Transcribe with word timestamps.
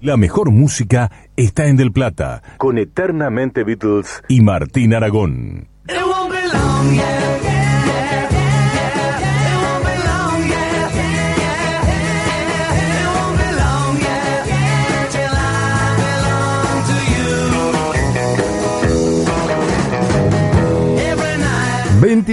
La 0.00 0.16
mejor 0.16 0.52
música 0.52 1.10
está 1.34 1.66
en 1.66 1.76
Del 1.76 1.90
Plata, 1.90 2.42
con 2.58 2.78
Eternamente 2.78 3.64
Beatles. 3.64 4.22
Y 4.28 4.42
Martín 4.42 4.94
Aragón. 4.94 5.66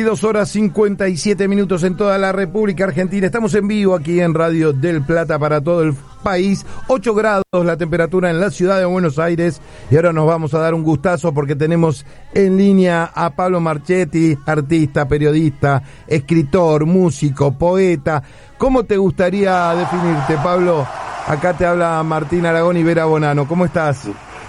22 0.05 0.23
horas 0.23 0.49
57 0.49 1.47
minutos 1.47 1.81
en 1.81 1.97
toda 1.97 2.19
la 2.19 2.31
República 2.31 2.83
Argentina. 2.83 3.25
Estamos 3.25 3.55
en 3.55 3.67
vivo 3.67 3.95
aquí 3.95 4.21
en 4.21 4.35
Radio 4.35 4.71
del 4.71 5.01
Plata 5.01 5.39
para 5.39 5.61
todo 5.61 5.81
el 5.81 5.95
país. 6.21 6.63
8 6.89 7.15
grados 7.15 7.43
la 7.51 7.75
temperatura 7.75 8.29
en 8.29 8.39
la 8.39 8.51
ciudad 8.51 8.77
de 8.77 8.85
Buenos 8.85 9.17
Aires. 9.17 9.59
Y 9.89 9.95
ahora 9.95 10.13
nos 10.13 10.27
vamos 10.27 10.53
a 10.53 10.59
dar 10.59 10.75
un 10.75 10.83
gustazo 10.83 11.33
porque 11.33 11.55
tenemos 11.55 12.05
en 12.35 12.55
línea 12.55 13.09
a 13.15 13.31
Pablo 13.31 13.59
Marchetti, 13.59 14.37
artista, 14.45 15.07
periodista, 15.07 15.81
escritor, 16.05 16.85
músico, 16.85 17.57
poeta. 17.57 18.21
¿Cómo 18.59 18.83
te 18.83 18.97
gustaría 18.97 19.73
definirte, 19.73 20.37
Pablo? 20.43 20.85
Acá 21.25 21.57
te 21.57 21.65
habla 21.65 22.03
Martín 22.03 22.45
Aragón 22.45 22.77
y 22.77 22.83
Vera 22.83 23.05
Bonano. 23.05 23.47
¿Cómo 23.47 23.65
estás? 23.65 24.07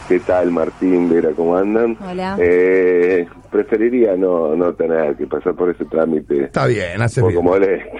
¿Qué 0.09 0.21
tal, 0.21 0.53
Martín, 0.53 1.09
Vera? 1.11 1.31
¿Cómo 1.35 1.57
andan? 1.57 1.97
Hola. 2.01 2.37
Eh, 2.41 3.27
preferiría 3.51 4.17
no, 4.17 4.55
no 4.55 4.73
tener 4.75 5.17
que 5.17 5.27
pasar 5.27 5.55
por 5.55 5.71
ese 5.71 5.85
trámite. 5.87 6.45
Está 6.45 6.67
bien, 6.67 7.03
hace 7.03 7.21
un 7.23 7.29
bien. 7.29 7.41
poco 7.41 7.55
molesto. 7.55 7.91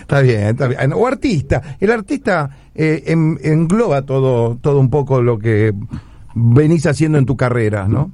Está 0.00 0.20
bien, 0.22 0.40
está 0.40 0.68
bien. 0.68 0.92
O 0.94 1.06
artista. 1.06 1.60
El 1.78 1.90
artista 1.90 2.48
eh, 2.74 3.02
en- 3.06 3.38
engloba 3.42 4.02
todo, 4.06 4.56
todo 4.56 4.80
un 4.80 4.88
poco 4.88 5.20
lo 5.20 5.38
que 5.38 5.72
venís 6.34 6.86
haciendo 6.86 7.18
en 7.18 7.26
tu 7.26 7.36
carrera, 7.36 7.86
¿no? 7.88 8.10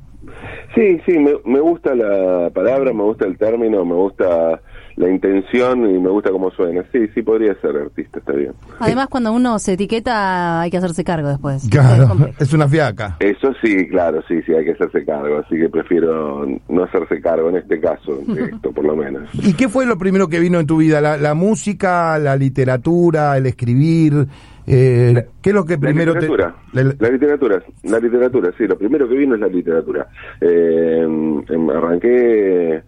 Sí, 0.75 1.01
sí, 1.07 1.17
me, 1.19 1.33
me 1.45 1.61
gusta 1.61 1.95
la 1.95 2.51
palabra, 2.51 2.93
me 2.93 3.03
gusta 3.05 3.27
el 3.27 3.39
término, 3.39 3.85
me 3.85 3.95
gusta 3.95 4.61
la 4.97 5.11
intención 5.11 5.89
y 5.91 5.99
me 5.99 6.09
gusta 6.09 6.31
cómo 6.31 6.51
suena. 6.51 6.83
Sí, 6.93 7.07
sí, 7.15 7.23
podría 7.23 7.55
ser 7.61 7.77
artista, 7.77 8.19
está 8.19 8.33
bien. 8.33 8.53
Además, 8.79 9.09
cuando 9.11 9.33
uno 9.33 9.59
se 9.59 9.75
etiqueta, 9.75 10.63
hay 10.63 10.71
que 10.71 10.79
hacerse 10.79 11.05
cargo 11.05 11.29
después. 11.29 11.65
Es 11.65 11.71
Claro, 11.71 12.17
es 12.39 12.53
una 12.55 12.67
fiaca. 12.67 13.17
Eso 13.21 13.53
sí, 13.63 13.87
claro, 13.89 14.23
sí, 14.27 14.41
sí, 14.47 14.53
hay 14.55 14.65
que 14.65 14.73
hacerse 14.73 15.05
cargo, 15.05 15.39
así 15.39 15.57
que 15.57 15.69
prefiero 15.69 16.47
no 16.69 16.83
hacerse 16.85 17.21
cargo 17.21 17.51
en 17.51 17.57
este 17.57 17.79
caso, 17.81 18.17
de 18.27 18.45
esto 18.55 18.73
por 18.73 18.85
lo 18.85 18.97
menos. 18.97 19.29
¿Y 19.35 19.53
qué 19.55 19.69
fue 19.69 19.85
lo 19.87 19.99
primero 19.99 20.29
que 20.29 20.41
vino 20.41 20.59
en 20.61 20.67
tu 20.67 20.79
vida? 20.79 21.01
¿La, 21.01 21.17
la 21.19 21.35
música, 21.35 22.19
la 22.19 22.35
literatura, 22.37 23.37
el 23.37 23.47
escribir? 23.47 24.27
Eh, 24.69 25.27
¿Qué 25.41 25.51
es 25.51 25.55
lo 25.55 25.65
que 25.65 25.79
primero 25.79 26.13
la 26.15 26.21
te...? 26.21 26.27
literatura, 26.27 26.57
la- 26.73 26.95
la 26.99 27.09
literatura, 27.11 27.63
la 27.85 27.99
literatura, 28.01 28.51
sí, 28.59 28.67
lo 28.67 28.77
primero 28.77 29.09
que 29.09 29.15
vino 29.15 29.35
es 29.35 29.41
la 29.41 29.47
literatura. 29.47 30.09
Eh, 30.41 31.03
em, 31.49 31.71
arranqué 31.71 32.83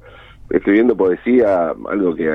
escribiendo 0.51 0.97
poesía, 0.97 1.73
algo 1.89 2.15
que, 2.15 2.27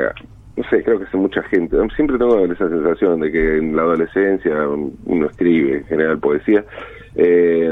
no 0.57 0.63
sé, 0.69 0.83
creo 0.83 0.99
que 0.99 1.05
hace 1.05 1.17
mucha 1.17 1.41
gente. 1.43 1.77
Siempre 1.95 2.17
tengo 2.17 2.39
esa 2.45 2.69
sensación 2.69 3.19
de 3.21 3.31
que 3.31 3.57
en 3.57 3.75
la 3.75 3.83
adolescencia 3.83 4.67
uno 5.05 5.25
escribe 5.27 5.77
en 5.77 5.85
general 5.85 6.19
poesía. 6.19 6.63
Eh, 7.15 7.71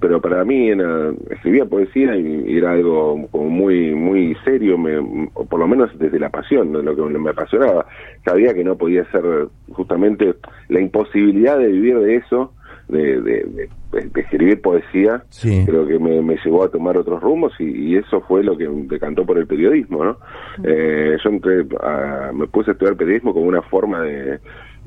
pero 0.00 0.20
para 0.20 0.44
mí 0.44 0.70
era, 0.70 1.10
escribía 1.30 1.64
poesía 1.64 2.16
y, 2.16 2.56
era 2.56 2.72
algo 2.72 3.26
como 3.30 3.48
muy 3.48 3.92
muy 3.94 4.36
serio, 4.44 4.78
me, 4.78 5.28
por 5.30 5.58
lo 5.58 5.66
menos 5.66 5.90
desde 5.98 6.18
la 6.18 6.30
pasión, 6.30 6.72
de 6.72 6.82
lo 6.82 6.94
que 6.94 7.02
me 7.02 7.30
apasionaba. 7.30 7.86
Sabía 8.24 8.54
que 8.54 8.64
no 8.64 8.76
podía 8.76 9.04
ser 9.10 9.48
justamente 9.72 10.34
la 10.68 10.80
imposibilidad 10.80 11.58
de 11.58 11.68
vivir 11.68 11.98
de 11.98 12.16
eso, 12.16 12.52
de, 12.92 13.20
de- 13.22 13.44
de- 13.92 14.08
de 14.08 14.20
escribir 14.20 14.60
poesía, 14.62 15.22
Sí. 15.30 15.64
creo 15.66 15.86
que 15.86 15.98
me, 15.98 16.22
me 16.22 16.36
llevó 16.44 16.64
a 16.64 16.70
tomar 16.70 16.96
otros 16.96 17.20
rumos 17.20 17.52
y, 17.58 17.64
y 17.64 17.96
eso 17.96 18.20
fue 18.22 18.42
lo 18.44 18.56
que 18.56 18.68
me 18.68 18.86
decantó 18.86 19.26
por 19.26 19.38
el 19.38 19.46
periodismo, 19.46 20.04
¿no? 20.04 20.16
Eh, 20.64 21.16
yo 21.22 21.30
entré 21.30 21.66
a- 21.82 22.30
me 22.32 22.46
puse 22.46 22.70
a 22.70 22.72
estudiar 22.72 22.96
periodismo 22.96 23.34
como 23.34 23.46
una 23.46 23.62
forma 23.62 24.00
de, 24.02 24.38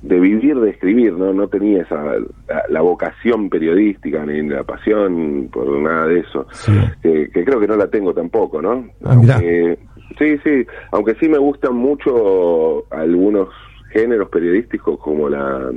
de 0.01 0.19
vivir, 0.19 0.59
de 0.59 0.69
escribir, 0.71 1.13
¿no? 1.13 1.33
No 1.33 1.47
tenía 1.47 1.81
esa 1.83 2.01
la, 2.47 2.63
la 2.69 2.81
vocación 2.81 3.49
periodística 3.49 4.25
ni 4.25 4.41
la 4.47 4.63
pasión 4.63 5.49
por 5.51 5.67
nada 5.79 6.07
de 6.07 6.19
eso, 6.19 6.47
Sí. 6.51 6.71
que, 7.01 7.29
que 7.31 7.43
creo 7.45 7.59
que 7.59 7.67
no 7.67 7.75
la 7.75 7.87
tengo 7.89 8.13
tampoco, 8.13 8.61
¿no? 8.61 8.87
Ah. 9.03 9.13
Aunque- 9.13 9.77
sí, 10.19 10.37
sí, 10.43 10.65
aunque 10.91 11.15
sí 11.15 11.27
me 11.29 11.37
gustan 11.37 11.75
mucho 11.75 12.85
algunos 12.91 13.49
géneros 13.91 14.29
periodísticos 14.29 14.99
como 14.99 15.29
la 15.29 15.71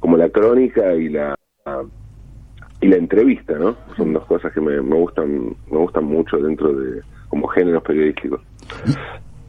como 0.00 0.16
la 0.16 0.28
crónica 0.28 0.94
y 0.94 1.08
la 1.08 1.34
y 2.80 2.86
la 2.88 2.96
entrevista, 2.96 3.54
¿no? 3.58 3.76
Son 3.96 4.12
dos 4.12 4.24
cosas 4.26 4.52
que 4.52 4.60
me, 4.60 4.80
me 4.80 4.96
gustan 4.96 5.56
me 5.70 5.78
gustan 5.78 6.04
mucho 6.04 6.36
dentro 6.38 6.72
de 6.72 7.00
como 7.28 7.48
géneros 7.48 7.82
periodísticos. 7.82 8.40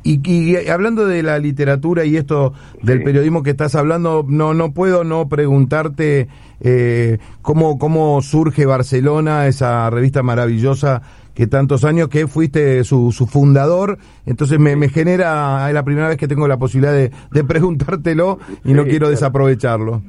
Y, 0.02 0.22
y 0.32 0.56
hablando 0.70 1.06
de 1.06 1.22
la 1.24 1.38
literatura 1.40 2.06
y 2.06 2.16
esto 2.16 2.54
del 2.82 3.00
Sí. 3.00 3.04
periodismo 3.06 3.44
que 3.44 3.52
estás 3.52 3.76
hablando, 3.76 4.26
no 4.28 4.54
no 4.54 4.74
puedo 4.74 5.04
no 5.04 5.28
preguntarte 5.30 6.28
eh, 6.62 7.20
cómo 7.42 7.78
cómo 7.78 8.22
surge 8.22 8.66
Barcelona, 8.66 9.46
esa 9.48 9.90
revista 9.90 10.24
maravillosa 10.24 11.02
que 11.36 11.48
tantos 11.48 11.86
años 11.86 12.10
que 12.10 12.28
fuiste 12.28 12.84
su, 12.84 13.12
su 13.14 13.26
fundador, 13.28 13.98
entonces 14.26 14.60
me, 14.60 14.76
me 14.76 14.90
genera, 14.90 15.68
es 15.70 15.74
la 15.74 15.84
primera 15.84 16.10
vez 16.10 16.18
que 16.18 16.28
tengo 16.28 16.48
la 16.50 16.58
posibilidad 16.58 16.92
de, 16.92 17.12
de 17.32 17.44
preguntártelo 17.46 18.40
y 18.66 18.74
no 18.74 18.84
Sí, 18.84 18.90
quiero 18.90 19.06
claro. 19.06 19.12
desaprovecharlo. 19.12 20.02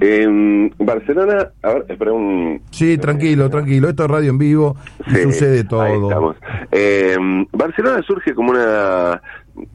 En 0.00 0.72
Barcelona, 0.78 1.48
a 1.62 1.72
ver, 1.74 1.86
espera 1.88 2.12
un 2.12 2.60
Sí, 2.70 2.98
tranquilo, 2.98 3.50
tranquilo, 3.50 3.88
esto 3.88 4.04
es 4.04 4.10
radio 4.10 4.30
en 4.30 4.38
vivo 4.38 4.76
y 5.06 5.10
Sí, 5.10 5.22
sucede 5.24 5.58
ahí 5.58 5.64
todo. 5.68 6.08
estamos. 6.08 6.36
Eh, 6.70 7.16
Barcelona 7.52 8.02
surge 8.02 8.34
como 8.34 8.50
una... 8.52 9.20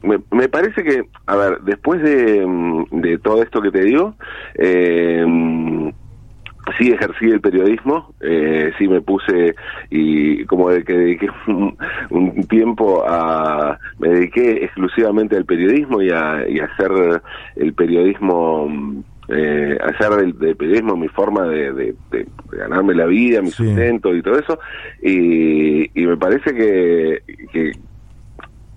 Me, 0.02 0.18
me 0.30 0.48
parece 0.48 0.82
que, 0.82 1.02
a 1.26 1.36
ver, 1.36 1.58
después 1.60 2.02
de, 2.02 2.42
mm, 2.46 2.84
de 3.02 3.18
todo 3.18 3.42
esto 3.42 3.60
que 3.60 3.70
te 3.70 3.82
digo, 3.84 4.14
eh, 4.54 5.26
sí 6.78 6.90
ejercí 6.90 7.26
el 7.26 7.42
periodismo, 7.42 8.14
eh, 8.22 8.72
sí 8.78 8.88
me 8.88 9.02
puse 9.02 9.54
y 9.90 10.44
como 10.46 10.70
de 10.70 10.82
que 10.84 10.94
dediqué 10.94 11.28
un, 11.48 11.76
un 12.10 12.46
tiempo 12.48 13.04
a... 13.06 13.78
Me 13.98 14.08
dediqué 14.08 14.64
exclusivamente 14.64 15.36
al 15.36 15.44
periodismo 15.44 16.00
y 16.00 16.08
a, 16.10 16.48
y 16.48 16.60
a 16.60 16.64
hacer 16.64 17.20
el 17.56 17.74
periodismo... 17.74 18.70
eh, 19.28 19.78
hacer 19.82 20.10
del, 20.10 20.38
del 20.38 20.56
periodismo 20.56 20.96
mi 20.96 21.08
forma 21.08 21.46
de, 21.48 21.72
de- 21.72 21.96
de- 22.10 22.24
de 22.50 22.58
ganarme 22.58 22.94
la 22.94 23.06
vida, 23.06 23.40
mi 23.42 23.50
Sí. 23.50 23.64
sustento 23.66 24.14
y 24.14 24.22
todo 24.22 24.38
eso, 24.38 24.58
y, 25.02 25.90
y 26.00 26.06
me 26.06 26.16
parece 26.16 26.54
que, 26.54 27.22
que 27.52 27.70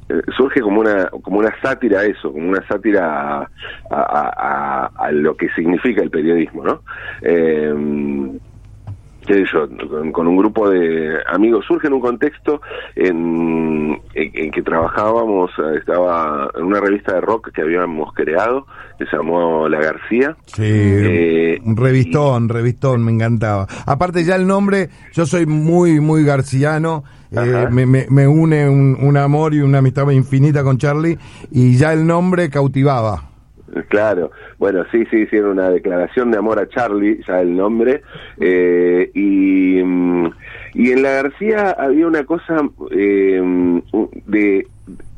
eh, 0.10 0.22
surge 0.38 0.62
como 0.62 0.80
una 0.80 1.08
como 1.10 1.40
una 1.40 1.54
sátira 1.62 2.00
a 2.00 2.06
eso, 2.06 2.32
como 2.32 2.48
una 2.50 2.66
sátira 2.68 3.40
a, 3.42 3.50
a- 3.90 4.34
a- 4.38 4.92
a 4.96 5.12
lo 5.12 5.36
que 5.36 5.50
significa 5.50 6.02
el 6.02 6.10
periodismo, 6.10 6.64
¿no? 6.64 6.82
Eh, 7.22 7.74
qué 9.28 9.34
sé 9.34 9.44
yo, 9.54 9.68
con, 9.90 10.12
con 10.12 10.28
un 10.28 10.38
grupo 10.38 10.70
de 10.70 11.18
amigos, 11.28 11.66
surge 11.68 11.88
en 11.88 11.94
un 11.94 12.02
contexto 12.02 12.62
en, 12.96 14.00
en- 14.14 14.32
en 14.34 14.52
que 14.52 14.62
trabajábamos, 14.62 15.52
eh, 15.60 15.78
estaba 15.80 16.50
en 16.56 16.64
una 16.64 16.80
revista 16.80 17.14
de 17.16 17.22
rock 17.22 17.52
que 17.54 17.62
habíamos 17.62 18.14
creado, 18.14 18.66
que 18.98 19.06
se 19.06 19.16
llamó 19.18 19.68
La 19.70 19.80
García. 19.80 20.36
Sí, 20.46 20.64
Eh, 20.66 21.62
un 21.64 21.76
revistón, 21.78 22.50
revistón, 22.50 23.04
me 23.04 23.12
encantaba. 23.12 23.68
Aparte 23.86 24.24
ya 24.24 24.36
el 24.36 24.48
nombre, 24.48 24.90
yo 25.14 25.26
soy 25.26 25.46
muy, 25.46 26.00
muy 26.00 26.24
garciano, 26.24 27.04
eh, 27.32 27.68
me, 27.72 27.86
me, 27.86 28.06
me 28.10 28.28
une 28.28 28.70
un, 28.70 28.98
un 29.02 29.18
amor 29.18 29.54
y 29.54 29.60
una 29.60 29.80
amistad 29.80 30.10
infinita 30.12 30.64
con 30.64 30.78
Charlie 30.78 31.18
y 31.52 31.76
ya 31.78 31.92
el 31.94 32.08
nombre 32.08 32.50
cautivaba. 32.50 33.24
Claro, 33.86 34.32
bueno, 34.58 34.84
sí, 34.92 35.06
sí, 35.10 35.28
era 35.32 35.50
una 35.50 35.70
declaración 35.70 36.32
de 36.32 36.38
amor 36.38 36.60
a 36.60 36.68
Charlie, 36.68 37.22
ya 37.28 37.42
el 37.42 37.56
nombre, 37.56 38.02
eh, 38.40 39.12
y, 39.14 39.82
mm, 39.84 40.28
y 40.74 40.92
en 40.92 41.04
la 41.04 41.12
García 41.12 41.72
había 41.72 42.08
una 42.08 42.26
cosa 42.26 42.62
eh, 42.92 43.82
de, 44.26 44.68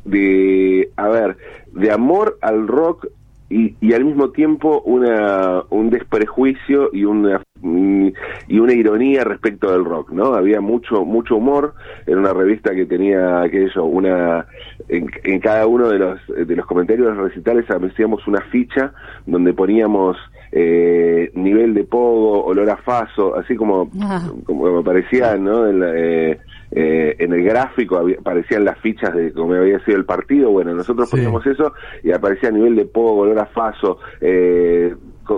de, 0.05 0.89
a 0.95 1.07
ver, 1.09 1.37
de 1.73 1.91
amor 1.91 2.37
al 2.41 2.67
rock 2.67 3.07
y, 3.49 3.75
y 3.81 3.93
al 3.93 4.05
mismo 4.05 4.29
tiempo 4.29 4.81
una, 4.85 5.63
un 5.69 5.89
desprejuicio 5.89 6.89
y 6.93 7.03
una 7.05 7.41
y 7.61 8.57
una 8.59 8.73
ironía 8.73 9.23
respecto 9.25 9.69
del 9.71 9.83
rock, 9.83 10.11
¿no? 10.11 10.33
Había 10.33 10.61
mucho 10.61 11.03
mucho 11.03 11.35
humor, 11.35 11.73
era 12.07 12.17
una 12.17 12.31
revista 12.33 12.73
que 12.73 12.85
tenía 12.85 13.41
aquello, 13.41 13.83
una 13.83 14.45
en, 14.87 15.09
en 15.23 15.39
cada 15.41 15.67
uno 15.67 15.89
de 15.89 15.99
los 15.99 16.19
de 16.27 16.55
los 16.55 16.65
comentarios 16.65 17.07
de 17.07 17.15
los 17.15 17.23
recitales 17.29 17.65
hacíamos 17.69 18.25
una 18.27 18.41
ficha 18.51 18.93
donde 19.25 19.53
poníamos 19.53 20.15
eh, 20.51 21.31
nivel 21.35 21.73
de 21.73 21.83
pogo, 21.83 22.43
olor 22.45 22.69
a 22.69 22.77
faso, 22.77 23.35
así 23.35 23.55
como 23.55 23.89
Ah. 24.01 24.21
como 24.45 24.77
aparecían, 24.79 25.43
¿no? 25.43 25.67
En, 25.67 25.79
la, 25.79 25.91
eh, 25.95 26.39
eh, 26.71 27.15
en 27.19 27.33
el 27.33 27.43
gráfico 27.43 27.97
había- 27.97 28.17
aparecían 28.19 28.63
las 28.65 28.77
fichas 28.79 29.13
de 29.13 29.31
cómo 29.33 29.53
había 29.53 29.79
sido 29.85 29.97
el 29.97 30.05
partido. 30.05 30.49
Bueno, 30.51 30.73
nosotros 30.73 31.09
Sí. 31.09 31.15
poníamos 31.17 31.45
eso 31.45 31.73
y 32.03 32.11
aparecía 32.11 32.49
a 32.49 32.51
nivel 32.51 32.75
de 32.75 32.85
pogo, 32.85 33.21
olor 33.21 33.38
faso, 33.47 33.99
eh, 34.21 34.93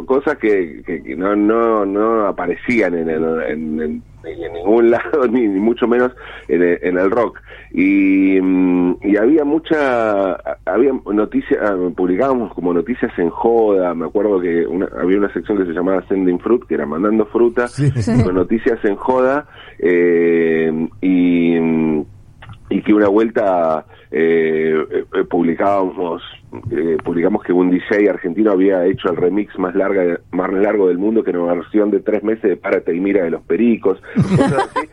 cosas 0.05 0.37
que, 0.37 0.81
que, 0.85 1.15
no, 1.15 1.35
no, 1.35 1.85
no 1.85 2.27
aparecían 2.27 2.95
en, 2.95 3.09
en, 3.09 4.03
en 4.23 4.53
ningún 4.53 4.91
lado, 4.91 5.27
ni, 5.29 5.47
mucho 5.47 5.87
menos 5.87 6.11
en 6.47 6.61
el, 6.61 6.79
en 6.81 6.97
el 6.97 7.11
rock. 7.11 7.39
Y, 7.71 8.39
mm, 8.41 8.97
y, 9.03 9.17
había 9.17 9.43
mucha, 9.43 10.33
había 10.65 10.91
noticias, 11.05 11.59
ah, 11.61 11.75
publicábamos 11.95 12.53
como 12.53 12.73
noticias 12.73 13.11
en 13.17 13.29
joda, 13.29 13.93
me 13.93 14.05
acuerdo 14.05 14.39
que 14.39 14.65
una, 14.65 14.87
había 14.99 15.17
una 15.17 15.33
sección 15.33 15.57
que 15.57 15.65
se 15.65 15.73
llamaba 15.73 16.05
Sending 16.07 16.39
Fruit, 16.39 16.63
que 16.65 16.75
era 16.75 16.85
mandando 16.85 17.25
fruta, 17.27 17.67
con 18.23 18.35
noticias 18.35 18.79
en 18.83 18.95
joda, 18.95 19.47
eh, 19.79 20.87
y, 21.01 21.55
y 22.69 22.81
que 22.81 22.93
una 22.93 23.07
vuelta 23.07 23.85
eh, 24.11 25.05
eh, 25.13 25.23
publicábamos 25.29 26.21
eh, 26.71 26.97
publicamos 27.03 27.43
que 27.43 27.53
un 27.53 27.69
DJ 27.69 28.09
argentino 28.09 28.51
había 28.51 28.85
hecho 28.85 29.09
el 29.09 29.17
remix 29.17 29.57
más 29.57 29.75
larga 29.75 30.19
más 30.31 30.51
largo 30.51 30.87
del 30.87 30.97
mundo 30.97 31.23
que 31.23 31.29
era 31.31 31.39
una 31.39 31.53
versión 31.53 31.91
de 31.91 32.01
tres 32.01 32.23
meses 32.23 32.43
de 32.43 32.57
Párate 32.57 32.95
y 32.95 32.99
Mira 32.99 33.23
de 33.23 33.31
los 33.31 33.41
Pericos 33.43 34.01
cosas 34.15 34.69
así 34.75 34.87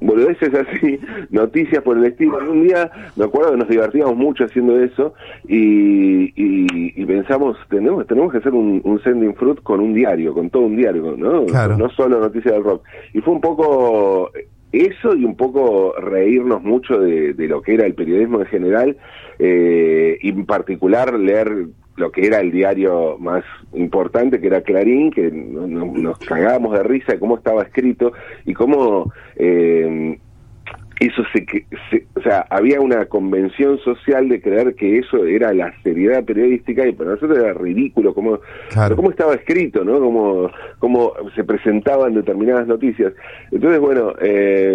boludeces 0.00 0.52
así, 0.54 0.98
noticias 1.30 1.82
por 1.82 1.98
el 1.98 2.04
estilo. 2.04 2.38
un 2.50 2.66
día 2.66 2.90
me 3.16 3.24
acuerdo 3.24 3.52
que 3.52 3.58
nos 3.58 3.68
divertíamos 3.68 4.16
mucho 4.16 4.44
haciendo 4.44 4.78
eso 4.80 5.14
y, 5.46 6.32
y, 6.34 7.04
pensamos, 7.04 7.56
tenemos, 7.68 8.06
tenemos 8.06 8.32
que 8.32 8.38
hacer 8.38 8.52
un, 8.52 8.80
un, 8.84 9.02
sending 9.02 9.34
fruit 9.34 9.60
con 9.62 9.80
un 9.80 9.92
diario, 9.92 10.32
con 10.32 10.48
todo 10.48 10.62
un 10.62 10.76
diario, 10.76 11.16
¿no? 11.16 11.44
No 11.76 11.90
solo 11.90 12.20
noticias 12.20 12.54
del 12.54 12.64
rock. 12.64 12.84
Y 13.12 13.20
fue 13.20 13.34
un 13.34 13.40
poco 13.40 14.30
eso 14.72 15.14
y 15.14 15.24
un 15.24 15.36
poco 15.36 15.94
reírnos 15.98 16.62
mucho 16.62 16.98
de, 16.98 17.34
lo 17.48 17.62
que 17.62 17.74
era 17.74 17.86
el 17.86 17.94
periodismo 17.94 18.40
en 18.40 18.46
general 18.46 18.96
eh, 19.38 20.18
y 20.20 20.28
en 20.28 20.46
particular 20.46 21.18
leer 21.18 21.66
lo 21.96 22.12
que 22.12 22.26
era 22.26 22.40
el 22.40 22.50
diario 22.50 23.18
más 23.18 23.44
importante, 23.74 24.40
que 24.40 24.46
era 24.46 24.62
Clarín, 24.62 25.10
que 25.10 25.30
nos 25.30 26.18
cagábamos 26.20 26.72
de 26.72 26.82
risa 26.82 27.12
de 27.12 27.18
cómo 27.18 27.36
estaba 27.36 27.62
escrito 27.62 28.12
y 28.46 28.54
cómo 28.54 29.12
eh, 29.36 30.18
eso 31.00 31.22
se, 31.32 31.46
se, 31.90 32.06
o 32.14 32.22
sea, 32.22 32.46
había 32.50 32.78
una 32.78 33.06
convención 33.06 33.78
social 33.78 34.28
de 34.28 34.42
creer 34.42 34.74
que 34.74 34.98
eso 34.98 35.24
era 35.24 35.54
la 35.54 35.72
seriedad 35.82 36.22
periodística 36.24 36.86
y 36.86 36.92
para 36.92 37.12
nosotros 37.12 37.38
era 37.38 37.54
ridículo 37.54 38.12
cómo, 38.12 38.38
cómo 38.94 39.10
estaba 39.10 39.32
escrito, 39.32 39.82
¿no? 39.82 39.98
Cómo, 39.98 40.50
cómo 40.78 41.12
se 41.34 41.42
presentaban 41.42 42.12
determinadas 42.12 42.66
noticias. 42.66 43.14
Entonces, 43.50 43.80
bueno... 43.80 44.12
Eh, 44.20 44.74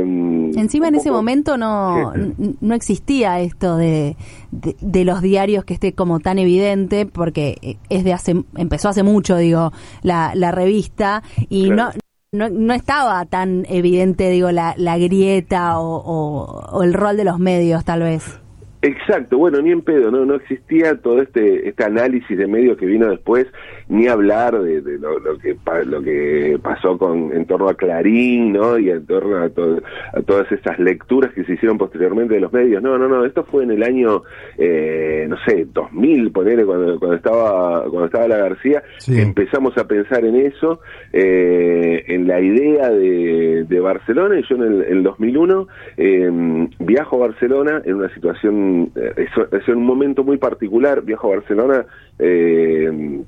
Encima 0.55 0.87
en 0.87 0.95
ese 0.95 1.11
momento 1.11 1.57
no, 1.57 2.11
no 2.59 2.73
existía 2.73 3.39
esto 3.39 3.77
de, 3.77 4.15
de, 4.51 5.05
los 5.05 5.21
diarios 5.21 5.63
que 5.63 5.75
esté 5.75 5.93
como 5.93 6.19
tan 6.19 6.39
evidente, 6.39 7.05
porque 7.05 7.77
es 7.89 8.03
de 8.03 8.13
hace, 8.13 8.43
empezó 8.57 8.89
hace 8.89 9.03
mucho, 9.03 9.37
digo, 9.37 9.71
la, 10.01 10.31
la 10.33 10.51
revista, 10.51 11.21
y 11.49 11.69
no 11.69 11.91
no, 12.35 12.49
no 12.49 12.73
estaba 12.73 13.25
tan 13.25 13.65
evidente, 13.69 14.29
digo, 14.29 14.51
la, 14.51 14.75
la 14.77 14.97
grieta 14.97 15.79
o, 15.79 16.65
o 16.71 16.83
el 16.83 16.93
rol 16.93 17.17
de 17.17 17.23
los 17.23 17.39
medios, 17.39 17.83
tal 17.83 18.01
vez. 18.01 18.44
Exacto, 18.85 19.39
bueno, 19.39 19.59
ni 19.63 19.71
en 19.71 19.81
pedo, 19.81 20.11
no, 20.11 20.25
no 20.25 20.35
existía 20.35 20.95
todo 20.97 21.19
este, 21.19 21.67
este 21.67 21.83
análisis 21.83 22.37
de 22.37 22.45
medios 22.45 22.77
que 22.77 22.85
vino 22.85 23.09
después, 23.09 23.47
ni 23.89 24.07
hablar 24.07 24.61
de, 24.61 24.79
lo, 24.99 25.39
que 25.39 25.57
lo 25.87 26.03
que 26.03 26.59
pasó 26.61 26.95
con 26.95 27.33
en 27.33 27.47
torno 27.47 27.67
a 27.67 27.73
Clarín, 27.73 28.53
¿no? 28.53 28.77
Y 28.77 28.91
en 28.91 29.03
torno 29.07 29.37
a, 29.37 29.45
a 29.45 30.21
todas 30.21 30.51
esas 30.51 30.77
lecturas 30.77 31.33
que 31.33 31.43
se 31.45 31.53
hicieron 31.53 31.79
posteriormente 31.79 32.35
de 32.35 32.41
los 32.41 32.53
medios. 32.53 32.83
No, 32.83 32.95
no, 32.99 33.07
no, 33.07 33.25
esto 33.25 33.43
fue 33.45 33.63
en 33.63 33.71
el 33.71 33.81
año, 33.81 34.21
eh, 34.55 35.25
no 35.27 35.37
sé, 35.47 35.65
2000, 35.73 36.31
ponele, 36.31 36.63
cuando, 36.63 36.99
cuando 36.99 37.17
estaba 37.17 37.85
cuando 37.85 38.05
estaba 38.05 38.27
la 38.27 38.37
García, 38.37 38.83
empezamos 39.07 39.75
a 39.79 39.87
pensar 39.87 40.23
en 40.25 40.35
eso, 40.35 40.79
eh, 41.11 42.03
en 42.07 42.27
la 42.27 42.39
idea 42.39 42.91
de, 42.91 43.65
de 43.67 43.79
Barcelona, 43.79 44.39
y 44.39 44.43
yo 44.47 44.57
en 44.57 44.61
el, 44.61 44.81
en 44.83 45.01
2001 45.01 45.67
eh, 45.97 46.67
viajo 46.77 47.15
a 47.15 47.27
Barcelona 47.27 47.81
en 47.83 47.95
una 47.95 48.13
situación 48.13 48.74
es, 48.95 49.67
un 49.67 49.85
momento 49.85 50.23
muy 50.23 50.37
particular, 50.37 51.03
viajo 51.03 51.27
a 51.27 51.37
Barcelona 51.37 51.85
eh, 52.19 53.21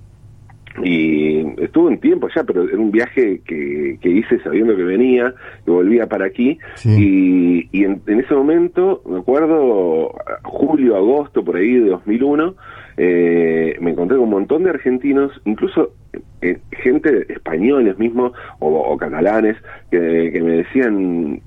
y 0.83 1.39
estuve 1.61 1.87
un 1.87 1.99
tiempo 1.99 2.27
allá, 2.27 2.43
pero 2.43 2.63
era 2.63 2.77
un 2.77 2.91
viaje 2.91 3.41
que, 3.45 3.97
hice 4.03 4.39
sabiendo 4.43 4.75
que 4.75 4.83
venía, 4.83 5.33
que 5.65 5.71
volvía 5.71 6.07
para 6.07 6.25
aquí, 6.25 6.59
y, 6.85 7.67
en, 7.83 8.01
ese 8.05 8.33
momento, 8.33 9.01
me 9.05 9.19
acuerdo, 9.19 10.13
julio, 10.43 10.95
agosto, 10.95 11.43
por 11.43 11.55
ahí 11.55 11.73
de 11.73 11.89
2001, 11.89 12.55
eh, 12.97 13.75
me 13.79 13.91
encontré 13.91 14.17
con 14.17 14.25
un 14.25 14.31
montón 14.31 14.63
de 14.63 14.71
argentinos, 14.71 15.31
incluso 15.45 15.93
eh, 16.41 16.59
gente 16.71 17.31
españoles 17.31 17.97
mismos 17.97 18.33
o, 18.59 18.95
catalanes, 18.97 19.57
que, 19.89 20.29
que 20.31 20.41
me 20.41 20.57
decían, 20.57 21.41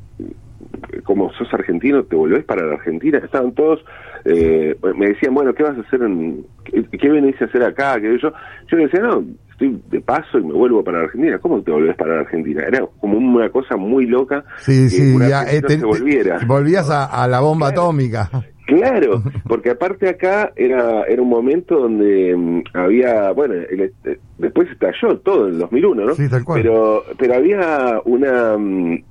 como 1.11 1.33
sos 1.33 1.53
argentino, 1.53 2.05
te 2.05 2.15
volvés 2.15 2.45
para 2.45 2.65
la 2.65 2.75
Argentina. 2.75 3.19
Estaban 3.19 3.51
todos, 3.53 3.85
eh, 4.25 4.77
me 4.95 5.09
decían, 5.09 5.35
bueno, 5.35 5.53
¿qué 5.53 5.65
vas 5.65 5.77
a 5.77 5.81
hacer? 5.81 6.03
En, 6.03 6.47
¿Qué, 6.63 7.09
venís 7.09 7.35
a 7.43 7.47
hacer 7.47 7.65
acá? 7.65 8.01
que 8.01 8.17
yo, 8.17 8.33
yo 8.71 8.77
decía, 8.77 9.01
no, 9.01 9.25
estoy 9.51 9.83
de 9.91 10.01
paso 10.03 10.39
y 10.39 10.45
me 10.45 10.53
vuelvo 10.53 10.85
para 10.85 10.99
la 10.99 11.05
Argentina. 11.07 11.37
¿Cómo 11.41 11.61
te 11.63 11.73
volvés 11.73 11.97
para 11.97 12.15
la 12.15 12.21
Argentina? 12.21 12.63
Era 12.65 12.87
como 13.01 13.19
una 13.19 13.51
cosa 13.51 13.77
muy 13.77 14.07
loca. 14.07 14.45
Sí, 14.59 14.89
sí, 14.89 15.19
ya, 15.19 15.43
eh, 15.51 15.61
volviera. 15.83 16.39
Volvías 16.47 16.89
a, 16.89 17.27
la 17.27 17.41
bomba 17.41 17.71
atómica. 17.71 18.31
Claro, 18.69 19.21
porque 19.49 19.71
aparte 19.71 20.09
acá 20.09 20.53
era 20.55 21.03
era 21.09 21.21
un 21.21 21.29
momento 21.29 21.75
donde 21.75 22.37
mm, 22.37 22.63
había, 22.75 23.33
bueno, 23.33 23.55
el, 23.55 23.93
después 24.39 24.71
estalló 24.71 25.19
todo 25.19 25.49
en 25.49 25.55
el 25.55 25.59
2001, 25.59 26.05
¿no? 26.05 26.15
Sí, 26.15 26.29
tal 26.29 26.45
cual. 26.45 26.63
Pero, 26.63 27.03
pero 27.19 27.35
había 27.35 28.01
una, 28.05 28.57
mm, 28.57 29.03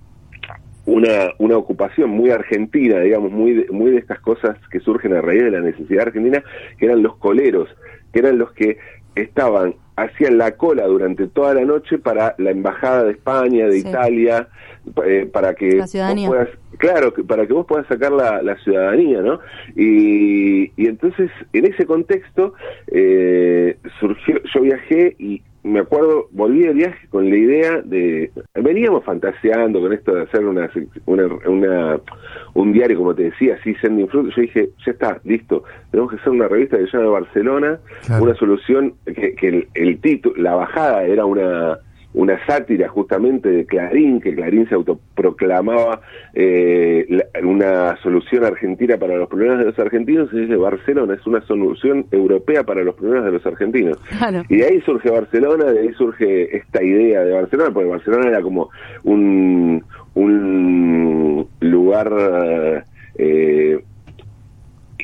una, 0.89 1.33
una 1.37 1.57
ocupación 1.57 2.09
muy 2.09 2.31
argentina, 2.31 2.99
digamos, 2.99 3.31
muy 3.31 3.53
de, 3.53 3.67
muy 3.71 3.91
de 3.91 3.97
estas 3.97 4.19
cosas 4.19 4.57
que 4.71 4.79
surgen 4.79 5.13
a 5.13 5.21
raíz 5.21 5.43
de 5.43 5.51
la 5.51 5.61
necesidad 5.61 6.07
argentina, 6.07 6.43
que 6.77 6.85
eran 6.85 7.03
los 7.03 7.15
coleros, 7.17 7.69
que 8.11 8.19
eran 8.19 8.39
los 8.39 8.51
que 8.53 8.77
estaban, 9.15 9.75
hacían 9.95 10.37
la 10.37 10.51
cola 10.55 10.85
durante 10.87 11.27
toda 11.27 11.53
la 11.53 11.65
noche 11.65 11.99
para 11.99 12.33
la 12.37 12.51
embajada 12.51 13.03
de 13.03 13.11
España, 13.11 13.67
de 13.67 13.77
Italia, 13.77 14.47
eh, 15.05 15.29
para 15.31 15.53
que 15.53 15.77
vos 15.77 15.91
puedas, 15.91 16.49
claro, 16.77 17.13
para 17.27 17.45
que 17.45 17.53
vos 17.53 17.67
puedas 17.67 17.85
sacar 17.87 18.11
la, 18.11 18.41
la 18.41 18.55
ciudadanía, 18.63 19.21
¿no? 19.21 19.39
Y, 19.75 20.71
y, 20.75 20.87
entonces, 20.87 21.29
en 21.53 21.65
ese 21.65 21.85
contexto, 21.85 22.53
eh, 22.87 23.77
surgió, 23.99 24.41
yo 24.53 24.61
viajé 24.61 25.15
y 25.19 25.43
me 25.63 25.79
acuerdo, 25.79 26.27
volví 26.31 26.61
de 26.61 26.73
viaje 26.73 27.07
con 27.09 27.29
la 27.29 27.35
idea 27.35 27.81
de, 27.81 28.31
veníamos 28.55 29.03
fantaseando 29.03 29.81
con 29.81 29.93
esto 29.93 30.13
de 30.15 30.23
hacer 30.23 30.45
una, 30.45 30.69
una, 31.05 31.99
un 32.53 32.73
diario, 32.73 32.97
como 32.97 33.13
te 33.13 33.23
decía, 33.23 33.57
así, 33.59 33.75
Sending 33.75 34.07
Fruit, 34.07 34.33
yo 34.33 34.41
dije, 34.41 34.69
ya 34.85 34.91
está, 34.91 35.19
listo, 35.23 35.63
tenemos 35.91 36.11
que 36.11 36.17
hacer 36.17 36.31
una 36.31 36.47
revista 36.47 36.77
que 36.77 36.87
se 36.87 36.97
llama 36.97 37.09
Barcelona, 37.09 37.79
una 38.19 38.35
solución, 38.35 38.93
que, 39.05 39.35
que 39.35 39.47
el, 39.47 39.67
el 39.73 39.99
título, 39.99 40.41
la 40.41 40.55
bajada 40.55 41.03
era 41.03 41.25
una 41.25 41.77
una 42.13 42.43
sátira 42.45 42.89
justamente 42.89 43.49
de 43.49 43.65
Clarín, 43.65 44.19
que 44.19 44.33
Clarín 44.33 44.67
se 44.67 44.75
autoproclamaba 44.75 46.01
eh, 46.33 47.05
una 47.43 47.95
solución 48.01 48.45
argentina 48.45 48.97
para 48.97 49.15
los 49.15 49.29
problemas 49.29 49.59
de 49.59 49.65
los 49.65 49.79
argentinos, 49.79 50.29
y 50.33 50.39
dice 50.41 50.55
Barcelona 50.55 51.13
es 51.13 51.27
una 51.27 51.41
solución 51.41 52.07
europea 52.11 52.63
para 52.63 52.83
los 52.83 52.95
problemas 52.95 53.25
de 53.25 53.31
los 53.33 53.45
argentinos. 53.45 53.99
Y 54.49 54.57
de 54.57 54.65
ahí 54.65 54.81
surge 54.81 55.09
Barcelona, 55.11 55.65
de 55.65 55.81
ahí 55.81 55.93
surge 55.93 56.57
esta 56.57 56.83
idea 56.83 57.23
de 57.23 57.31
Barcelona, 57.31 57.71
porque 57.71 57.89
Barcelona 57.89 58.29
era 58.29 58.41
como 58.41 58.69
un, 59.03 59.83
un 60.15 61.47
lugar, 61.59 62.85
eh, 63.17 63.79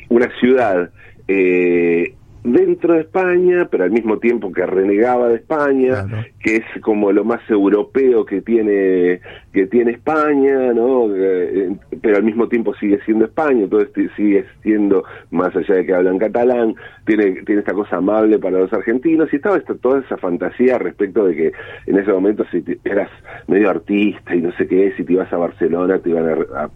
una 0.08 0.28
ciudad 0.40 0.90
eh, 1.28 2.14
dentro 2.46 2.94
de 2.94 3.00
España, 3.00 3.68
pero 3.70 3.84
al 3.84 3.90
mismo 3.90 4.18
tiempo 4.18 4.52
que 4.52 4.64
renegaba 4.64 5.28
de 5.28 5.36
España, 5.36 6.06
que 6.40 6.56
es 6.56 6.64
como 6.80 7.10
lo 7.10 7.24
más 7.24 7.40
europeo 7.50 8.24
que 8.24 8.40
tiene 8.40 9.20
que 9.52 9.66
tiene 9.66 9.92
España, 9.92 10.72
¿no? 10.72 11.08
Eh, 11.14 11.76
pero 12.00 12.16
al 12.16 12.22
mismo 12.22 12.48
tiempo 12.48 12.74
sigue 12.74 13.00
siendo 13.04 13.24
España, 13.24 13.64
entonces 13.64 14.10
sigue 14.16 14.44
siendo 14.62 15.04
más 15.30 15.54
allá 15.56 15.76
de 15.76 15.86
que 15.86 15.94
hablan 15.94 16.18
catalán, 16.18 16.74
tiene 17.04 17.42
tiene 17.42 17.60
esta 17.60 17.74
cosa 17.74 17.96
amable 17.96 18.38
para 18.38 18.58
los 18.58 18.72
argentinos 18.72 19.32
y 19.32 19.36
estaba 19.36 19.56
esta, 19.56 19.74
toda 19.74 20.00
esa 20.00 20.16
fantasía 20.16 20.78
respecto 20.78 21.26
de 21.26 21.34
que 21.34 21.52
en 21.86 21.98
ese 21.98 22.12
momento 22.12 22.44
si 22.50 22.62
eras 22.84 23.10
medio 23.48 23.70
artista 23.70 24.34
y 24.34 24.40
no 24.40 24.52
sé 24.52 24.68
qué, 24.68 24.92
si 24.96 25.04
te 25.04 25.14
ibas 25.14 25.32
a 25.32 25.36
Barcelona 25.36 25.98
te 25.98 26.10
iban 26.10 26.28
a 26.54 26.70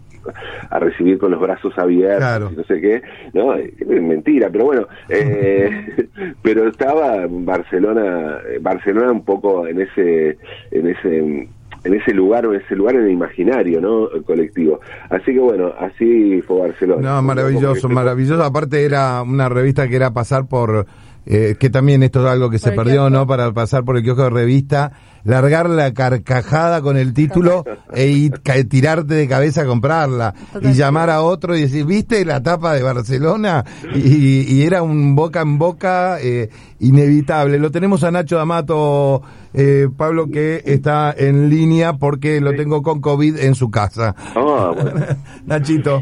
a 0.69 0.79
recibir 0.79 1.17
con 1.17 1.31
los 1.31 1.39
brazos 1.39 1.77
abiertos 1.77 2.51
y 2.53 2.55
no 2.55 2.63
sé 2.63 2.81
qué, 2.81 3.01
no, 3.33 3.55
es 3.55 3.87
mentira, 3.87 4.49
pero 4.51 4.65
bueno, 4.65 4.87
eh, 5.09 5.60
pero 6.41 6.67
estaba 6.67 7.25
Barcelona, 7.29 8.39
Barcelona 8.61 9.11
un 9.11 9.23
poco 9.23 9.67
en 9.67 9.81
ese, 9.81 10.37
en 10.71 10.87
ese 10.87 11.49
en 11.83 11.95
ese 11.95 12.13
lugar 12.13 12.45
o 12.45 12.53
en 12.53 12.61
ese 12.61 12.75
lugar 12.75 12.95
en 12.95 13.05
el 13.05 13.11
imaginario, 13.11 13.81
¿no? 13.81 14.07
colectivo. 14.23 14.79
Así 15.09 15.33
que 15.33 15.39
bueno, 15.39 15.73
así 15.79 16.41
fue 16.43 16.59
Barcelona. 16.59 17.15
No, 17.15 17.21
maravilloso, 17.21 17.89
maravilloso. 17.89 18.43
Aparte 18.43 18.85
era 18.85 19.21
una 19.23 19.49
revista 19.49 19.87
que 19.87 19.95
era 19.95 20.11
pasar 20.11 20.47
por 20.47 20.85
eh, 21.25 21.55
que 21.59 21.69
también 21.69 22.01
esto 22.03 22.25
es 22.25 22.31
algo 22.31 22.49
que 22.49 22.59
se 22.59 22.71
perdió, 22.71 23.09
¿no? 23.09 23.27
Para 23.27 23.51
pasar 23.51 23.83
por 23.83 23.95
el 23.95 24.03
kiosco 24.03 24.23
de 24.23 24.29
revista, 24.31 24.91
largar 25.23 25.69
la 25.69 25.93
carcajada 25.93 26.81
con 26.81 26.97
el 26.97 27.13
título 27.13 27.63
e 27.93 28.31
tirarte 28.67 29.13
de 29.13 29.27
cabeza 29.27 29.61
a 29.61 29.65
comprarla 29.65 30.33
y 30.61 30.73
llamar 30.73 31.09
a 31.09 31.21
otro 31.21 31.55
y 31.55 31.61
decir, 31.61 31.85
¿viste 31.85 32.25
la 32.25 32.41
tapa 32.41 32.73
de 32.73 32.81
Barcelona? 32.81 33.63
Y, 33.93 34.61
era 34.61 34.83
un 34.83 35.15
boca 35.15 35.41
en 35.41 35.57
boca 35.57 36.17
eh, 36.21 36.49
inevitable. 36.79 37.59
Lo 37.59 37.71
tenemos 37.71 38.03
a 38.03 38.11
Nacho 38.11 38.37
D'Amato, 38.37 39.21
eh, 39.53 39.87
Pablo, 39.95 40.27
que 40.29 40.63
está 40.65 41.13
en 41.15 41.49
línea 41.49 41.93
porque 41.93 42.39
lo 42.41 42.53
tengo 42.55 42.81
con 42.81 43.01
COVID 43.01 43.37
en 43.37 43.55
su 43.55 43.69
casa. 43.69 44.15
Ah, 44.35 44.71
Nachito. 45.45 46.01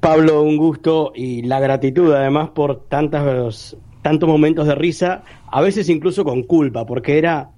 Pablo, 0.00 0.42
un 0.42 0.56
gusto 0.56 1.12
y 1.14 1.42
la 1.42 1.60
gratitud 1.60 2.12
además 2.12 2.50
por 2.50 2.88
tantas, 2.88 3.76
tantos 4.02 4.28
momentos 4.28 4.66
de 4.66 4.74
risa, 4.74 5.22
a 5.50 5.60
veces 5.60 5.88
incluso 5.88 6.24
con 6.24 6.42
culpa, 6.44 6.86
porque 6.86 7.18
era 7.18 7.50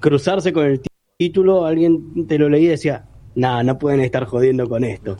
cruzarse 0.00 0.52
con 0.52 0.66
el 0.66 0.80
título, 1.16 1.64
alguien 1.64 2.26
te 2.26 2.38
lo 2.38 2.48
leía 2.48 2.66
y 2.66 2.70
decía, 2.70 3.04
nada, 3.34 3.62
no 3.62 3.78
pueden 3.78 4.00
estar 4.00 4.24
jodiendo 4.24 4.68
con 4.68 4.84
esto. 4.84 5.16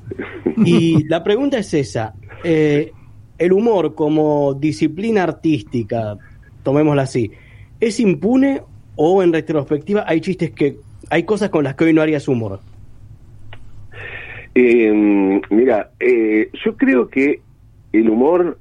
Y 0.64 1.04
la 1.08 1.22
pregunta 1.24 1.58
es 1.58 1.72
esa, 1.74 2.14
eh, 2.44 2.92
el 3.38 3.52
humor 3.52 3.94
como 3.94 4.54
disciplina 4.54 5.22
artística, 5.22 6.16
tomémosla 6.62 7.02
así, 7.02 7.30
¿es 7.80 7.98
impune 8.00 8.62
o 8.96 9.22
en 9.22 9.32
retrospectiva 9.32 10.04
hay 10.06 10.20
chistes 10.20 10.50
que, 10.50 10.78
hay 11.10 11.24
cosas 11.24 11.50
con 11.50 11.64
las 11.64 11.74
que 11.74 11.84
hoy 11.84 11.92
no 11.92 12.02
harías 12.02 12.28
humor? 12.28 12.60
Eh, 14.54 15.40
mira, 15.50 15.90
eh, 15.98 16.50
yo 16.64 16.76
creo 16.76 17.08
que 17.08 17.40
el 17.92 18.08
humor 18.10 18.58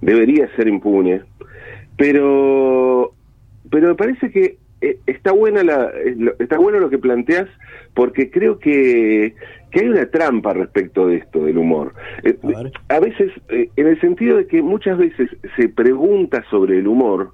debería 0.00 0.48
ser 0.56 0.68
impune, 0.68 1.22
pero, 1.96 3.12
pero 3.70 3.88
me 3.88 3.94
parece 3.94 4.30
que 4.30 4.56
eh, 4.80 4.98
está 5.06 5.32
buena 5.32 5.62
la, 5.62 5.90
eh, 5.94 6.16
está 6.38 6.58
bueno 6.58 6.78
lo 6.78 6.90
que 6.90 6.98
planteas 6.98 7.48
porque 7.94 8.30
creo 8.30 8.58
que, 8.58 9.34
que 9.70 9.80
hay 9.80 9.88
una 9.88 10.06
trampa 10.06 10.52
respecto 10.52 11.08
de 11.08 11.16
esto 11.16 11.44
del 11.44 11.58
humor. 11.58 11.94
A, 12.88 13.00
veces, 13.00 13.32
en 13.48 13.86
el 13.86 14.00
sentido 14.00 14.36
de 14.36 14.46
que 14.46 14.62
muchas 14.62 14.98
veces 14.98 15.30
se 15.56 15.68
pregunta 15.68 16.44
sobre 16.50 16.78
el 16.78 16.86
humor 16.86 17.32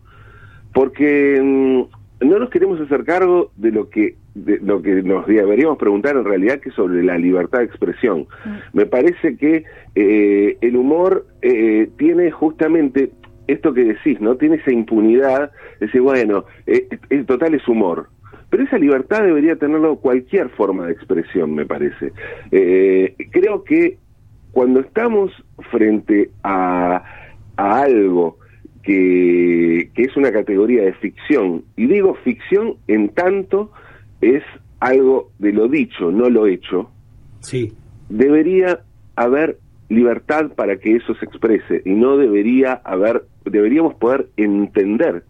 porque 0.72 1.40
mm, 1.42 2.01
no 2.24 2.38
nos 2.38 2.50
queremos 2.50 2.80
hacer 2.80 3.04
cargo 3.04 3.50
de 3.56 3.70
lo 3.70 3.88
que 3.88 4.16
de 4.34 4.58
lo 4.60 4.80
que 4.80 5.02
nos 5.02 5.26
deberíamos 5.26 5.78
preguntar 5.78 6.16
en 6.16 6.24
realidad 6.24 6.60
que 6.60 6.70
sobre 6.70 7.02
la 7.02 7.18
libertad 7.18 7.58
de 7.58 7.64
expresión. 7.66 8.26
Mm. 8.44 8.56
Me 8.72 8.86
parece 8.86 9.36
que 9.36 9.64
eh, 9.94 10.56
el 10.60 10.76
humor 10.76 11.26
eh, 11.42 11.90
tiene 11.98 12.30
justamente 12.30 13.10
esto 13.46 13.74
que 13.74 13.84
decís, 13.84 14.20
¿no? 14.20 14.36
Tiene 14.36 14.56
esa 14.56 14.72
impunidad, 14.72 15.50
de 15.80 15.86
decir, 15.86 16.00
bueno, 16.00 16.44
eh, 16.66 16.88
el 17.10 17.26
total 17.26 17.54
es 17.54 17.66
humor. 17.68 18.08
Pero 18.48 18.64
esa 18.64 18.78
libertad 18.78 19.22
debería 19.22 19.56
tenerlo 19.56 19.96
cualquier 19.96 20.48
forma 20.50 20.86
de 20.86 20.92
expresión, 20.92 21.54
me 21.54 21.64
parece. 21.64 22.12
creo 22.50 23.64
que 23.64 23.96
cuando 24.52 24.80
estamos 24.80 25.32
frente 25.70 26.30
a, 26.42 27.02
a 27.56 27.80
algo 27.80 28.36
que, 28.82 29.90
que 29.94 30.02
es 30.02 30.16
una 30.16 30.32
categoría 30.32 30.82
de 30.82 30.92
ficción, 30.94 31.64
y 31.76 31.86
digo 31.86 32.14
ficción 32.24 32.76
en 32.88 33.08
tanto 33.10 33.70
es 34.20 34.42
algo 34.80 35.30
de 35.38 35.52
lo 35.52 35.68
dicho, 35.68 36.10
no 36.10 36.28
lo 36.28 36.46
hecho, 36.46 36.90
sí. 37.40 37.72
debería 38.08 38.80
haber 39.16 39.58
libertad 39.88 40.52
para 40.56 40.76
que 40.76 40.96
eso 40.96 41.14
se 41.14 41.24
exprese 41.24 41.82
y 41.84 41.90
no 41.90 42.16
debería 42.16 42.80
haber, 42.84 43.24
deberíamos 43.44 43.94
poder 43.94 44.28
entender 44.36 45.24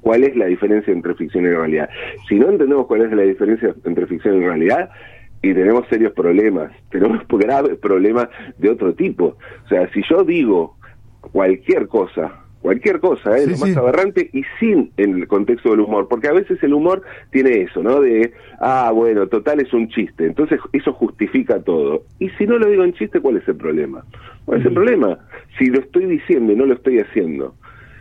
cuál 0.00 0.22
es 0.22 0.36
la 0.36 0.46
diferencia 0.46 0.92
entre 0.92 1.14
ficción 1.14 1.44
y 1.44 1.48
realidad. 1.48 1.90
Si 2.28 2.36
no 2.36 2.48
entendemos 2.48 2.86
cuál 2.86 3.02
es 3.02 3.12
la 3.12 3.22
diferencia 3.22 3.74
entre 3.84 4.06
ficción 4.06 4.36
y 4.36 4.46
realidad, 4.46 4.90
y 5.42 5.52
tenemos 5.52 5.86
serios 5.88 6.12
problemas, 6.12 6.72
tenemos 6.90 7.26
graves 7.28 7.76
problemas 7.78 8.28
de 8.58 8.70
otro 8.70 8.94
tipo. 8.94 9.36
O 9.64 9.68
sea, 9.68 9.90
si 9.92 10.02
yo 10.08 10.22
digo 10.22 10.76
cualquier 11.32 11.88
cosa 11.88 12.45
cualquier 12.66 12.98
cosa, 12.98 13.38
¿eh? 13.38 13.46
lo 13.46 13.56
más 13.58 13.76
aberrante 13.76 14.28
y 14.32 14.42
sin 14.58 14.90
el 14.96 15.28
contexto 15.28 15.70
del 15.70 15.78
humor, 15.78 16.08
porque 16.08 16.26
a 16.26 16.32
veces 16.32 16.60
el 16.64 16.74
humor 16.74 17.00
tiene 17.30 17.62
eso, 17.62 17.80
¿no? 17.80 18.00
De, 18.00 18.32
ah, 18.58 18.90
bueno, 18.92 19.28
total 19.28 19.60
es 19.60 19.72
un 19.72 19.86
chiste, 19.88 20.26
entonces 20.26 20.58
eso 20.72 20.92
justifica 20.92 21.60
todo. 21.60 22.02
Y 22.18 22.28
si 22.30 22.44
no 22.44 22.58
lo 22.58 22.68
digo 22.68 22.82
en 22.82 22.92
chiste, 22.94 23.20
¿cuál 23.20 23.36
es 23.36 23.46
el 23.46 23.54
problema? 23.54 24.04
¿Cuál 24.46 24.62
es 24.62 24.66
el 24.66 24.72
problema? 24.72 25.16
Si 25.56 25.66
lo 25.66 25.78
estoy 25.78 26.06
diciendo 26.06 26.52
y 26.52 26.56
no 26.56 26.66
lo 26.66 26.74
estoy 26.74 26.98
haciendo. 26.98 27.54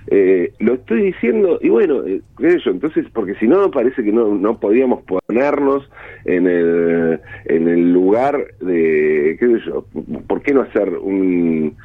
Eh, 0.08 0.52
lo 0.58 0.74
estoy 0.76 1.02
diciendo 1.04 1.60
y 1.62 1.70
bueno, 1.70 2.04
eh, 2.06 2.22
yo, 2.40 2.72
entonces, 2.72 3.06
porque 3.14 3.36
si 3.36 3.48
no 3.48 3.70
parece 3.70 4.04
que 4.04 4.12
no, 4.12 4.34
no 4.34 4.60
podíamos 4.60 5.04
ponernos 5.04 5.88
en 6.26 6.48
el, 6.48 7.20
en 7.46 7.68
el 7.68 7.94
lugar 7.94 8.48
de, 8.62 9.38
qué 9.40 9.48
sé 9.48 9.60
yo, 9.68 9.86
¿por 10.28 10.42
qué 10.42 10.56
no 10.56 10.62
hacer 10.62 10.90
un, 10.90 11.76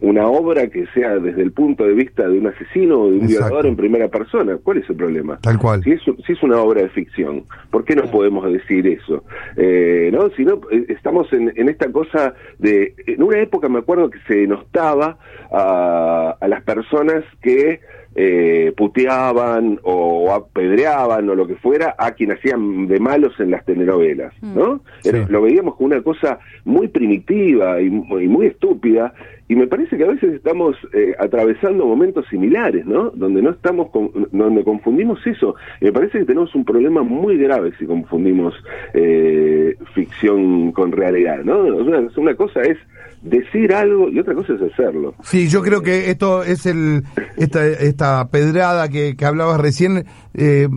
una 0.00 0.26
obra 0.26 0.68
que 0.68 0.86
sea 0.94 1.18
desde 1.18 1.42
el 1.42 1.52
punto 1.52 1.84
de 1.84 1.94
vista 1.94 2.28
de 2.28 2.38
un 2.38 2.46
asesino 2.46 3.00
o 3.00 3.10
de 3.10 3.18
un 3.18 3.26
violador 3.26 3.66
en 3.66 3.76
primera 3.76 4.08
persona. 4.08 4.56
¿Cuál 4.62 4.78
es 4.78 4.88
el 4.88 4.96
problema? 4.96 5.38
Tal 5.40 5.58
cual. 5.58 5.82
Si 5.82 5.92
es, 5.92 6.00
si 6.26 6.32
es 6.32 6.42
una 6.42 6.60
obra 6.60 6.82
de 6.82 6.88
ficción, 6.90 7.44
¿por 7.70 7.84
qué 7.84 7.96
no 7.96 8.04
podemos 8.10 8.50
decir 8.52 8.86
eso? 8.86 9.24
Eh, 9.56 10.10
¿no? 10.12 10.30
Si 10.30 10.44
no, 10.44 10.60
eh, 10.70 10.86
estamos 10.88 11.32
en, 11.32 11.52
en, 11.56 11.68
esta 11.68 11.90
cosa 11.90 12.34
de... 12.58 12.94
En 13.06 13.22
una 13.22 13.40
época 13.40 13.68
me 13.68 13.80
acuerdo 13.80 14.10
que 14.10 14.18
se 14.28 14.34
denostaba 14.36 15.18
a, 15.50 16.36
a 16.40 16.48
las 16.48 16.62
personas 16.62 17.24
que 17.42 17.80
eh, 18.14 18.72
puteaban 18.76 19.80
o 19.82 20.32
apedreaban 20.32 21.28
o 21.28 21.34
lo 21.34 21.46
que 21.46 21.56
fuera 21.56 21.94
a 21.98 22.12
quien 22.12 22.32
hacían 22.32 22.86
de 22.86 23.00
malos 23.00 23.38
en 23.40 23.50
las 23.50 23.64
telenovelas, 23.64 24.32
mm. 24.40 24.54
¿no? 24.56 24.80
Lo 25.28 25.42
veíamos 25.42 25.74
como 25.74 25.86
una 25.88 26.02
cosa 26.02 26.38
muy 26.64 26.88
primitiva 26.88 27.80
y, 27.80 27.90
muy 27.90 28.46
estúpida 28.46 29.14
y 29.48 29.56
me 29.56 29.66
parece 29.66 29.98
que 29.98 30.04
a 30.04 30.08
veces 30.08 30.32
estamos 30.34 30.76
eh, 30.94 31.14
atravesando 31.18 31.84
momentos 31.84 32.26
similares, 32.30 32.86
¿no? 32.86 33.10
Donde 33.10 33.42
no 33.42 33.50
estamos, 33.50 33.88
donde 34.32 34.64
confundimos 34.64 35.26
eso. 35.26 35.54
Y 35.80 35.86
me 35.86 35.92
parece 35.92 36.20
que 36.20 36.24
tenemos 36.24 36.54
un 36.54 36.64
problema 36.64 37.02
muy 37.02 37.36
grave 37.36 37.72
si 37.78 37.84
confundimos 37.84 38.54
eh, 38.94 39.76
ficción 39.92 40.72
con 40.72 40.92
realidad, 40.92 41.44
¿no? 41.44 41.64
una 42.16 42.34
cosa 42.34 42.62
es 42.62 42.78
decir 43.24 43.72
algo 43.74 44.08
y 44.10 44.18
otra 44.20 44.34
cosa 44.34 44.52
es 44.52 44.72
hacerlo. 44.72 45.14
Sí, 45.22 45.48
yo 45.48 45.62
creo 45.62 45.82
que 45.82 46.10
esto 46.10 46.44
es 46.44 46.66
el 46.66 47.02
esta, 47.36 47.66
esta 47.66 48.28
pedrada 48.28 48.88
que, 48.88 49.16
que 49.16 49.24
hablabas 49.24 49.60
recién. 49.60 50.04
Eh, 50.34 50.68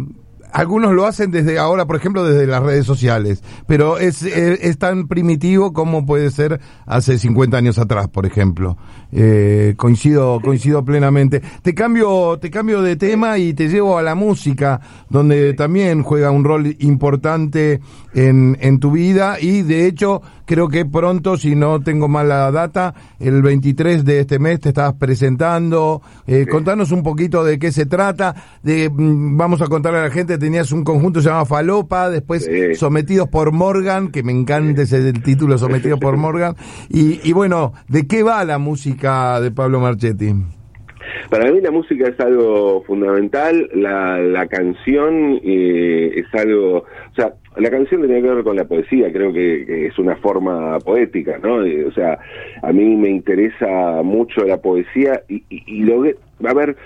algunos 0.58 0.92
lo 0.92 1.06
hacen 1.06 1.30
desde 1.30 1.60
ahora, 1.60 1.86
por 1.86 1.98
ejemplo, 1.98 2.24
desde 2.24 2.48
las 2.48 2.64
redes 2.64 2.84
sociales, 2.84 3.44
pero 3.68 4.00
es, 4.00 4.24
es, 4.24 4.78
tan 4.80 5.08
primitivo 5.08 5.72
como 5.72 6.04
puede 6.04 6.32
ser 6.32 6.60
hace 6.88 7.20
50 7.20 7.56
años 7.56 7.78
atrás, 7.78 8.08
por 8.08 8.26
ejemplo. 8.26 8.76
Eh, 9.12 9.76
coincido, 9.78 10.42
coincido 10.44 10.84
plenamente. 10.84 11.44
Te 11.62 11.76
cambio, 11.76 12.40
te 12.40 12.50
cambio 12.50 12.82
de 12.82 12.96
tema 12.96 13.38
y 13.38 13.54
te 13.54 13.70
llevo 13.70 14.00
a 14.00 14.02
la 14.02 14.16
música, 14.16 14.82
donde 15.12 15.54
también 15.54 16.02
juega 16.02 16.32
un 16.32 16.44
rol 16.44 16.76
importante 16.80 17.80
en, 18.16 18.58
en 18.60 18.80
tu 18.80 18.90
vida 18.90 19.40
y 19.40 19.62
de 19.62 19.86
hecho 19.86 20.24
creo 20.48 20.70
que 20.70 20.86
pronto, 20.86 21.38
si 21.38 21.56
no 21.56 21.82
tengo 21.82 22.08
mala 22.08 22.50
data, 22.52 22.96
el 23.20 23.44
23 23.44 24.04
de 24.04 24.22
este 24.22 24.40
mes 24.40 24.62
te 24.62 24.70
estabas 24.70 24.94
presentando. 24.94 26.02
Eh, 26.26 26.48
Contanos 26.50 26.92
un 26.92 27.04
poquito 27.04 27.44
de 27.44 27.60
qué 27.60 27.72
se 27.72 27.86
trata. 27.86 28.34
De, 28.64 28.90
mm, 28.90 29.38
vamos 29.38 29.62
a 29.62 29.68
contarle 29.68 30.00
a 30.00 30.04
la 30.04 30.10
gente, 30.10 30.38
tenías 30.48 30.72
un 30.72 30.86
conjunto 30.86 31.20
llamado 31.20 31.46
Falopa, 31.46 32.10
después 32.10 32.50
Sometidos 32.76 33.28
por 33.28 33.52
Morgan, 33.52 34.14
que 34.14 34.24
me 34.24 34.32
encanta 34.32 34.84
ese 34.84 35.10
el 35.10 35.22
título, 35.22 35.58
Sometidos 35.58 36.00
por 36.00 36.16
Morgan. 36.26 36.56
Y, 36.88 37.20
y 37.30 37.34
bueno, 37.34 37.74
¿de 37.90 38.08
qué 38.08 38.24
va 38.24 38.46
la 38.46 38.58
música 38.58 39.42
de 39.42 39.52
Pablo 39.52 39.82
Marchetti? 39.82 40.34
Para 41.30 41.52
mí 41.52 41.60
la 41.60 41.72
música 41.72 42.08
es 42.08 42.18
algo 42.22 42.82
fundamental, 42.84 43.70
la, 43.74 44.20
la 44.20 44.48
canción 44.48 45.38
eh, 45.44 46.14
es 46.16 46.34
algo, 46.34 46.78
o 46.78 47.16
sea, 47.16 47.34
la 47.58 47.70
canción 47.70 48.06
tiene 48.06 48.22
que 48.22 48.30
ver 48.30 48.44
con 48.46 48.56
la 48.56 48.64
poesía, 48.64 49.12
creo 49.12 49.34
que, 49.34 49.88
es 49.88 50.00
una 50.00 50.16
forma 50.16 50.80
poética, 50.80 51.40
¿no? 51.44 51.66
Eh, 51.66 51.86
o 51.86 51.92
sea, 51.92 52.20
a 52.62 52.72
mí 52.72 52.96
me 52.96 53.10
interesa 53.10 54.02
mucho 54.02 54.46
la 54.46 54.62
poesía 54.62 55.24
y, 55.28 55.44
y, 55.50 55.84
lo 55.84 56.06
a 56.06 56.54
ver, 56.54 56.78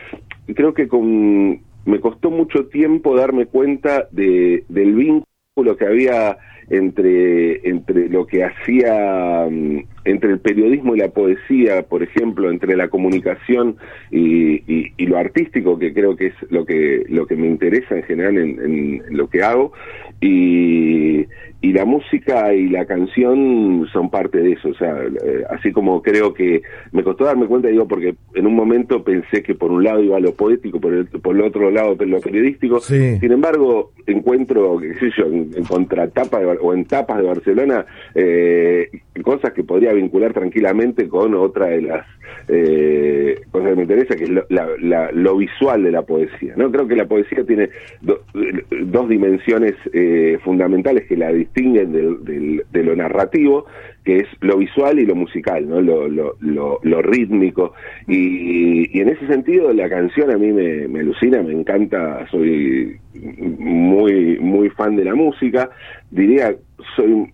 creo 0.56 0.74
que 0.74 0.88
con, 0.88 1.62
me 1.86 2.00
costó 2.00 2.30
mucho 2.32 2.68
tiempo 2.68 3.16
darme 3.16 3.46
cuenta 3.46 4.08
de, 4.12 4.66
del 4.70 4.94
vínculo 4.94 5.78
que 5.78 5.86
había 5.86 6.38
entre, 6.72 7.68
entre 7.68 8.08
lo 8.08 8.26
que 8.26 8.46
hacía 8.46 9.46
mm, 9.50 9.84
entre 10.06 10.32
el 10.32 10.40
periodismo 10.40 10.96
y 10.96 11.00
la 11.00 11.10
poesía, 11.10 11.84
por 11.84 12.02
ejemplo, 12.02 12.50
entre 12.50 12.76
la 12.78 12.88
comunicación 12.88 13.76
y, 14.10 14.64
y, 14.98 15.06
lo 15.06 15.18
artístico, 15.18 15.78
que 15.78 15.94
creo 15.94 16.16
que 16.16 16.28
es 16.28 16.34
lo 16.50 16.66
que 16.66 17.04
lo 17.10 17.28
que 17.28 17.36
me 17.36 17.48
interesa 17.48 17.96
en 17.96 18.04
general 18.04 18.38
en, 18.38 18.60
en 18.62 19.18
lo 19.18 19.28
que 19.28 19.44
hago, 19.44 19.74
y, 20.22 21.26
y 21.62 21.74
la 21.74 21.86
música 21.86 22.54
y 22.56 22.70
la 22.70 22.86
canción 22.86 23.88
son 23.94 24.10
parte 24.10 24.40
de 24.40 24.54
eso, 24.54 24.70
o 24.70 24.74
sea, 24.74 24.98
eh, 25.04 25.44
así 25.52 25.72
como 25.72 26.02
creo 26.02 26.34
que 26.34 26.64
me 26.92 27.04
costó 27.04 27.26
darme 27.26 27.46
cuenta, 27.46 27.68
digo, 27.68 27.88
porque 27.88 28.16
en 28.34 28.48
un 28.48 28.56
momento 28.56 29.04
pensé 29.04 29.44
que 29.44 29.54
por 29.54 29.72
un 29.72 29.84
lado 29.84 30.02
iba 30.02 30.20
lo 30.20 30.34
poético, 30.34 30.82
por 30.82 30.94
el, 30.94 31.06
por 31.06 31.36
el 31.36 31.44
otro 31.44 31.70
lado 31.70 31.96
lo 32.00 32.20
periodístico, 32.20 32.80
sin 32.80 33.32
embargo, 33.32 33.92
encuentro, 34.08 34.80
qué 34.80 34.96
sé 34.96 35.12
yo, 35.16 35.26
en, 35.26 35.52
contratapa 35.66 36.40
o 36.62 36.74
en 36.74 36.86
tapas 36.86 37.18
de 37.18 37.24
Barcelona, 37.24 37.86
eh, 38.16 38.90
cosas 39.24 39.54
que 39.54 39.64
podría 39.64 39.94
vincular 39.94 40.34
tranquilamente 40.34 41.08
con 41.08 41.36
otra 41.36 41.68
de 41.68 41.82
las 41.82 42.06
eh, 42.48 43.42
cosas 43.52 43.70
que 43.70 43.76
me 43.76 43.82
interesa, 43.84 44.16
que 44.16 44.24
es 44.24 44.30
lo, 44.30 45.38
visual 45.38 45.84
de 45.84 45.92
la 45.92 46.02
poesía, 46.04 46.54
¿no? 46.56 46.72
Creo 46.72 46.88
que 46.88 46.96
la 46.96 47.06
poesía 47.06 47.44
tiene 47.46 47.70
dos 48.02 49.10
dimensiones 49.10 49.74
eh, 49.94 50.38
fundamentales 50.44 51.08
que 51.08 51.18
la 51.18 51.32
distinguen 51.32 51.92
de, 51.92 52.84
lo 52.84 52.96
narrativo, 52.96 53.66
que 54.04 54.18
es 54.18 54.28
lo 54.42 54.58
visual 54.58 55.00
y 55.00 55.06
lo 55.06 55.16
musical, 55.16 55.68
¿no? 55.68 55.82
lo, 55.82 56.08
lo, 56.08 56.36
lo, 56.40 57.02
rítmico. 57.02 57.74
Y, 58.08 58.98
y, 58.98 59.02
en 59.02 59.10
ese 59.10 59.28
sentido 59.28 59.72
la 59.74 59.90
canción 59.90 60.32
a 60.32 60.38
mí 60.38 60.52
me, 60.52 60.88
me 60.88 61.02
alucina, 61.02 61.42
me 61.44 61.54
encanta, 61.54 62.28
soy 62.32 62.98
muy, 63.14 64.40
muy 64.40 64.70
fan 64.70 64.96
de 64.96 65.06
la 65.06 65.16
música. 65.16 65.70
Diría, 66.10 66.56
soy 66.96 67.32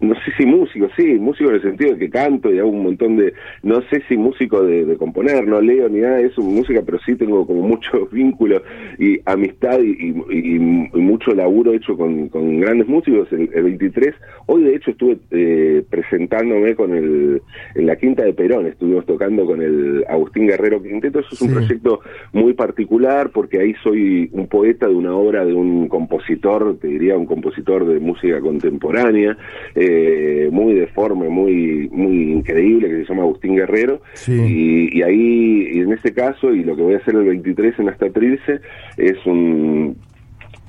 no 0.00 0.14
sé 0.14 0.32
si 0.36 0.44
músico, 0.44 0.88
sí, 0.94 1.14
músico 1.18 1.48
en 1.50 1.56
el 1.56 1.62
sentido 1.62 1.92
de 1.92 1.98
que 1.98 2.10
canto 2.10 2.52
y 2.52 2.58
hago 2.58 2.68
un 2.68 2.82
montón 2.82 3.16
de, 3.16 3.32
no 3.62 3.80
sé 3.88 4.02
si 4.08 4.16
músico 4.16 4.62
de, 4.62 4.96
componer, 4.98 5.46
no 5.46 5.60
leo 5.60 5.88
ni 5.88 6.00
nada 6.00 6.16
de 6.16 6.26
eso, 6.26 6.42
música, 6.42 6.82
pero 6.84 6.98
sí 7.06 7.16
tengo 7.16 7.46
como 7.46 7.62
mucho 7.62 8.06
vínculo 8.12 8.62
y 8.98 9.18
amistad 9.24 9.80
y, 9.80 10.12
mucho 10.96 11.32
laburo 11.34 11.72
hecho 11.72 11.96
con, 11.96 12.28
grandes 12.60 12.88
músicos. 12.88 13.28
El, 13.32 13.48
23, 13.48 14.14
hoy 14.46 14.64
de 14.64 14.74
hecho 14.74 14.90
estuve 14.90 15.18
eh, 15.30 15.82
presentándome 15.88 16.74
con 16.74 16.94
el, 16.94 17.40
en 17.74 17.86
la 17.86 17.96
Quinta 17.96 18.22
de 18.22 18.32
Perón, 18.32 18.66
estuvimos 18.66 19.06
tocando 19.06 19.46
con 19.46 19.62
el 19.62 20.04
Agustín 20.08 20.46
Guerrero 20.46 20.82
Quinteto, 20.82 21.20
eso 21.20 21.28
es 21.32 21.42
un 21.42 21.52
proyecto 21.52 22.00
muy 22.32 22.54
particular 22.54 23.30
porque 23.30 23.60
ahí 23.60 23.74
soy 23.82 24.28
un 24.32 24.46
poeta 24.46 24.88
de 24.88 24.94
una 24.94 25.14
obra 25.14 25.44
de 25.44 25.54
un 25.54 25.88
compositor, 25.88 26.76
te 26.80 26.88
diría 26.88 27.16
un 27.16 27.26
compositor 27.26 27.86
de 27.86 27.98
música 27.98 28.40
contemporánea. 28.40 29.36
Eh, 29.74 29.85
muy 30.50 30.74
deforme, 30.74 31.28
muy 31.28 31.88
muy 31.90 32.32
increíble, 32.32 32.88
que 32.88 32.96
se 32.98 33.04
llama 33.04 33.22
Agustín 33.22 33.56
Guerrero. 33.56 34.00
Y, 34.26 35.02
ahí, 35.02 35.68
y 35.72 35.80
en 35.80 35.92
ese 35.92 36.12
caso, 36.12 36.54
y 36.54 36.64
lo 36.64 36.76
que 36.76 36.82
voy 36.82 36.94
a 36.94 36.98
hacer 36.98 37.14
el 37.14 37.24
23 37.24 37.78
en 37.78 37.88
hasta 37.88 38.10
Trilce, 38.10 38.60
es 38.96 39.26
un 39.26 39.96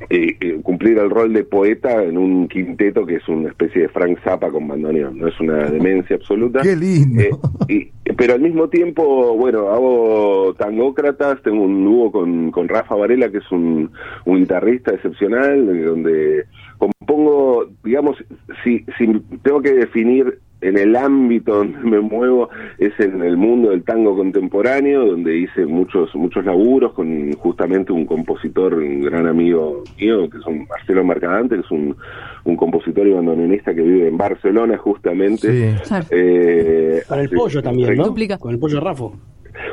eh, 0.09 0.37
eh, 0.39 0.59
cumplir 0.61 0.99
el 0.99 1.09
rol 1.09 1.33
de 1.33 1.43
poeta 1.43 2.03
en 2.03 2.17
un 2.17 2.47
quinteto 2.47 3.05
que 3.05 3.15
es 3.15 3.27
una 3.27 3.49
especie 3.49 3.83
de 3.83 3.89
Frank 3.89 4.19
Zappa 4.23 4.51
con 4.51 4.67
bandoneón, 4.67 5.17
no 5.17 5.27
es 5.27 5.39
una 5.39 5.65
demencia 5.71 6.15
absoluta. 6.15 6.61
Qué 6.61 6.75
lindo. 6.75 7.23
y, 7.67 7.91
pero 8.15 8.33
al 8.33 8.41
mismo 8.41 8.69
tiempo, 8.69 9.35
bueno, 9.35 9.69
hago 9.69 10.53
tangócratas, 10.57 11.41
tengo 11.41 11.63
un 11.63 11.83
dúo 11.83 12.11
con, 12.11 12.51
con 12.51 12.67
Rafa 12.67 12.95
Varela, 12.95 13.29
que 13.31 13.39
es 13.39 13.51
un, 13.51 13.91
un 14.25 14.37
guitarrista 14.37 14.93
excepcional, 14.93 15.85
donde 15.85 16.45
compongo, 16.77 17.67
digamos, 17.83 18.17
si, 18.63 18.85
si 18.97 19.07
tengo 19.41 19.61
que 19.61 19.73
definir 19.73 20.39
en 20.61 20.77
el 20.77 20.95
ámbito 20.95 21.55
donde 21.57 21.77
me 21.79 21.99
muevo 21.99 22.49
es 22.77 22.93
en 22.99 23.21
el 23.21 23.37
mundo 23.37 23.69
del 23.69 23.83
tango 23.83 24.15
contemporáneo, 24.15 25.05
donde 25.05 25.37
hice 25.37 25.65
muchos 25.65 26.13
muchos 26.15 26.45
laburos 26.45 26.93
con 26.93 27.31
justamente 27.33 27.91
un 27.91 28.05
compositor, 28.05 28.73
un 28.73 29.01
gran 29.01 29.27
amigo 29.27 29.83
mío, 29.99 30.29
que 30.29 30.37
es 30.37 30.45
un 30.45 30.67
Marcelo 30.67 31.03
Mercadante, 31.03 31.55
que 31.55 31.61
es 31.61 31.71
un, 31.71 31.95
un 32.43 32.55
compositor 32.55 33.07
y 33.07 33.11
bandoneonista 33.11 33.73
que 33.73 33.81
vive 33.81 34.07
en 34.07 34.17
Barcelona 34.17 34.77
justamente. 34.77 35.75
Eh, 36.09 37.03
Para 37.07 37.21
el 37.21 37.29
pollo 37.29 37.61
también, 37.61 37.95
¿no? 37.95 38.13
Con 38.39 38.51
el 38.51 38.59
pollo 38.59 38.79
Rafo. 38.79 39.13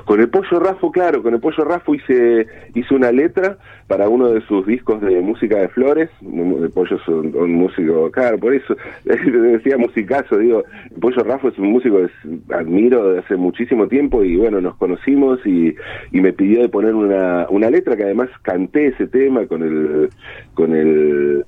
Con 0.04 0.20
el 0.20 0.28
Pollo 0.28 0.60
Rafo, 0.60 0.90
claro, 0.90 1.22
con 1.22 1.34
el 1.34 1.40
Pollo 1.40 1.64
Rafo 1.64 1.94
hice, 1.94 2.46
hice 2.74 2.94
una 2.94 3.12
letra 3.12 3.58
para 3.86 4.08
uno 4.08 4.30
de 4.30 4.40
sus 4.42 4.66
discos 4.66 5.00
de 5.00 5.20
música 5.20 5.58
de 5.58 5.68
flores. 5.68 6.10
El 6.22 6.70
Pollo 6.70 6.96
es 6.96 7.08
un, 7.08 7.52
músico, 7.52 8.10
claro, 8.10 8.38
por 8.38 8.54
eso 8.54 8.76
decía 9.04 9.76
musicazo, 9.76 10.38
digo, 10.38 10.64
el 10.90 11.00
Pollo 11.00 11.22
Rafo 11.22 11.48
es 11.48 11.58
un 11.58 11.68
músico 11.68 11.98
que 11.98 12.54
admiro 12.54 13.08
desde 13.08 13.20
hace 13.20 13.36
muchísimo 13.36 13.88
tiempo 13.88 14.24
y 14.24 14.36
bueno, 14.36 14.60
nos 14.60 14.76
conocimos 14.76 15.40
y, 15.46 15.74
y 16.12 16.20
me 16.20 16.32
pidió 16.32 16.62
de 16.62 16.68
poner 16.68 16.94
una, 16.94 17.46
una 17.50 17.70
letra 17.70 17.96
que 17.96 18.04
además 18.04 18.28
canté 18.42 18.88
ese 18.88 19.06
tema 19.06 19.46
con 19.46 19.62
el, 19.62 20.10
con 20.54 20.74
el, 20.74 21.44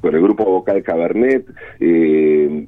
con 0.00 0.14
el 0.14 0.22
grupo 0.22 0.44
vocal 0.44 0.82
Cabernet. 0.82 1.46
Eh, 1.80 2.66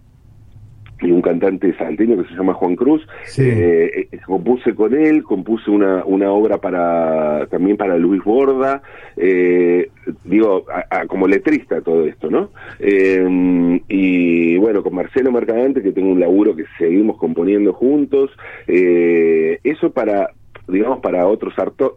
y 1.03 1.11
un 1.11 1.23
cantante 1.23 1.75
salteño 1.77 2.17
que 2.17 2.29
se 2.29 2.35
llama 2.35 2.55
Juan 2.55 2.77
Cruz. 2.77 3.07
Eh, 3.39 4.09
eh, 4.13 4.19
compuse 4.27 4.75
con 4.75 4.95
él, 4.95 5.23
compuse 5.23 5.71
una, 5.71 6.05
una 6.05 6.31
obra 6.31 6.59
para 6.59 7.47
también 7.51 7.77
para 7.77 7.97
Luis 7.97 8.23
Borda, 8.23 8.83
eh, 9.17 9.91
digo, 10.25 10.65
como 11.09 11.27
letrista 11.27 11.81
todo 11.81 12.07
esto, 12.07 12.31
¿no? 12.31 12.51
y 12.81 14.57
bueno, 14.57 14.83
con 14.83 14.95
Marcelo 14.95 15.33
Mercadante, 15.33 15.83
que 15.83 15.93
tengo 15.93 16.11
un 16.11 16.21
laburo 16.21 16.55
que 16.55 16.65
seguimos 16.79 17.17
componiendo 17.17 17.73
juntos, 17.73 18.31
eso 18.67 19.91
para 19.91 20.31
digamos, 20.71 21.01
para 21.01 21.27
otros 21.27 21.55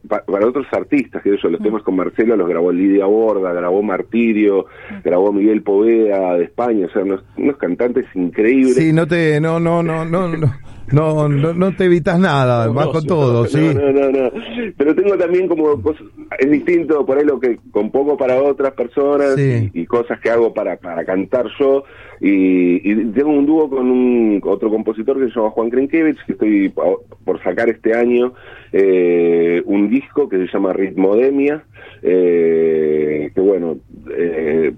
para 0.08 0.48
otros 0.48 0.68
artistas, 0.72 1.22
que 1.22 1.38
yo, 1.42 1.50
los 1.50 1.60
mm. 1.60 1.64
temas 1.64 1.84
con 1.84 1.96
Marcelo 1.96 2.36
los 2.36 2.48
grabó 2.48 2.72
Lidia 2.72 3.06
Borda, 3.06 3.54
grabó 3.54 3.82
Martirio, 3.84 4.66
mm. 4.90 5.04
grabó 5.04 5.32
Miguel 5.32 5.62
Poveda 5.64 6.36
de 6.36 6.46
España, 6.46 6.88
o 6.88 6.90
sea, 6.90 7.04
unos, 7.04 7.24
cantantes 7.58 8.06
increíbles. 8.16 8.76
Sí, 8.76 8.94
no 8.94 9.08
te, 9.08 9.40
no, 9.40 9.60
no, 9.60 9.84
no, 9.84 10.06
no, 10.06 10.28
no, 10.28 10.54
no, 10.91 11.30
no, 11.30 11.76
te 11.76 11.86
evitas 11.86 12.19
nada, 12.19 12.67
vas 12.67 12.88
con 12.88 13.06
todo, 13.06 13.46
sí. 13.46 13.74
No, 13.74 13.91
no, 13.91 14.12
no, 14.12 14.32
pero 14.78 14.96
tengo 14.96 15.17
también 15.17 15.48
como 15.48 15.82
cosas, 15.82 16.04
es 16.39 16.50
distinto 16.50 17.06
por 17.06 17.17
ahí 17.17 17.26
lo 17.26 17.39
que 17.39 17.58
compongo 17.72 18.17
para 18.17 18.41
otras 18.41 18.74
personas 18.74 19.38
y, 19.38 19.86
cosas 19.86 20.19
que 20.19 20.30
hago 20.30 20.54
para, 20.54 20.78
para 20.78 21.06
cantar 21.06 21.48
yo, 21.60 21.84
y, 22.19 22.80
tengo 23.12 23.32
un 23.32 23.46
dúo 23.46 23.69
con 23.69 23.89
un 23.89 24.41
otro 24.43 24.69
compositor 24.69 25.19
que 25.19 25.32
se 25.32 25.39
llama 25.39 25.52
Juan 25.52 25.69
Krenkiewicz, 25.69 26.24
que 26.26 26.34
estoy 26.34 26.74
por 27.24 27.41
sacar 27.43 27.69
este 27.69 27.96
año 27.96 28.34
eh, 28.72 29.62
un 29.65 29.89
disco 29.89 30.28
que 30.28 30.38
se 30.38 30.48
llama 30.52 30.74
Ritmodemia, 30.74 31.63
eh, 32.02 33.32
que 33.34 33.41
bueno, 33.41 33.78
eh, 34.15 34.74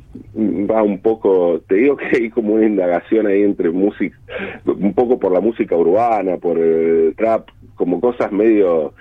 va 0.69 0.83
un 0.83 0.99
poco, 0.99 1.61
te 1.67 1.75
digo 1.75 1.97
que 1.97 2.05
hay 2.15 2.29
como 2.29 2.53
una 2.53 2.65
indagación 2.65 3.27
ahí 3.27 3.43
entre 3.43 3.69
música, 3.71 4.17
un 4.65 4.93
poco 4.93 5.19
por 5.19 5.31
la 5.31 5.41
música 5.41 5.75
urbana, 5.75 6.37
por 6.37 6.59
el 6.59 7.15
trap, 7.15 7.49
como 7.75 7.99
cosas 7.99 8.31
medio, 8.31 8.93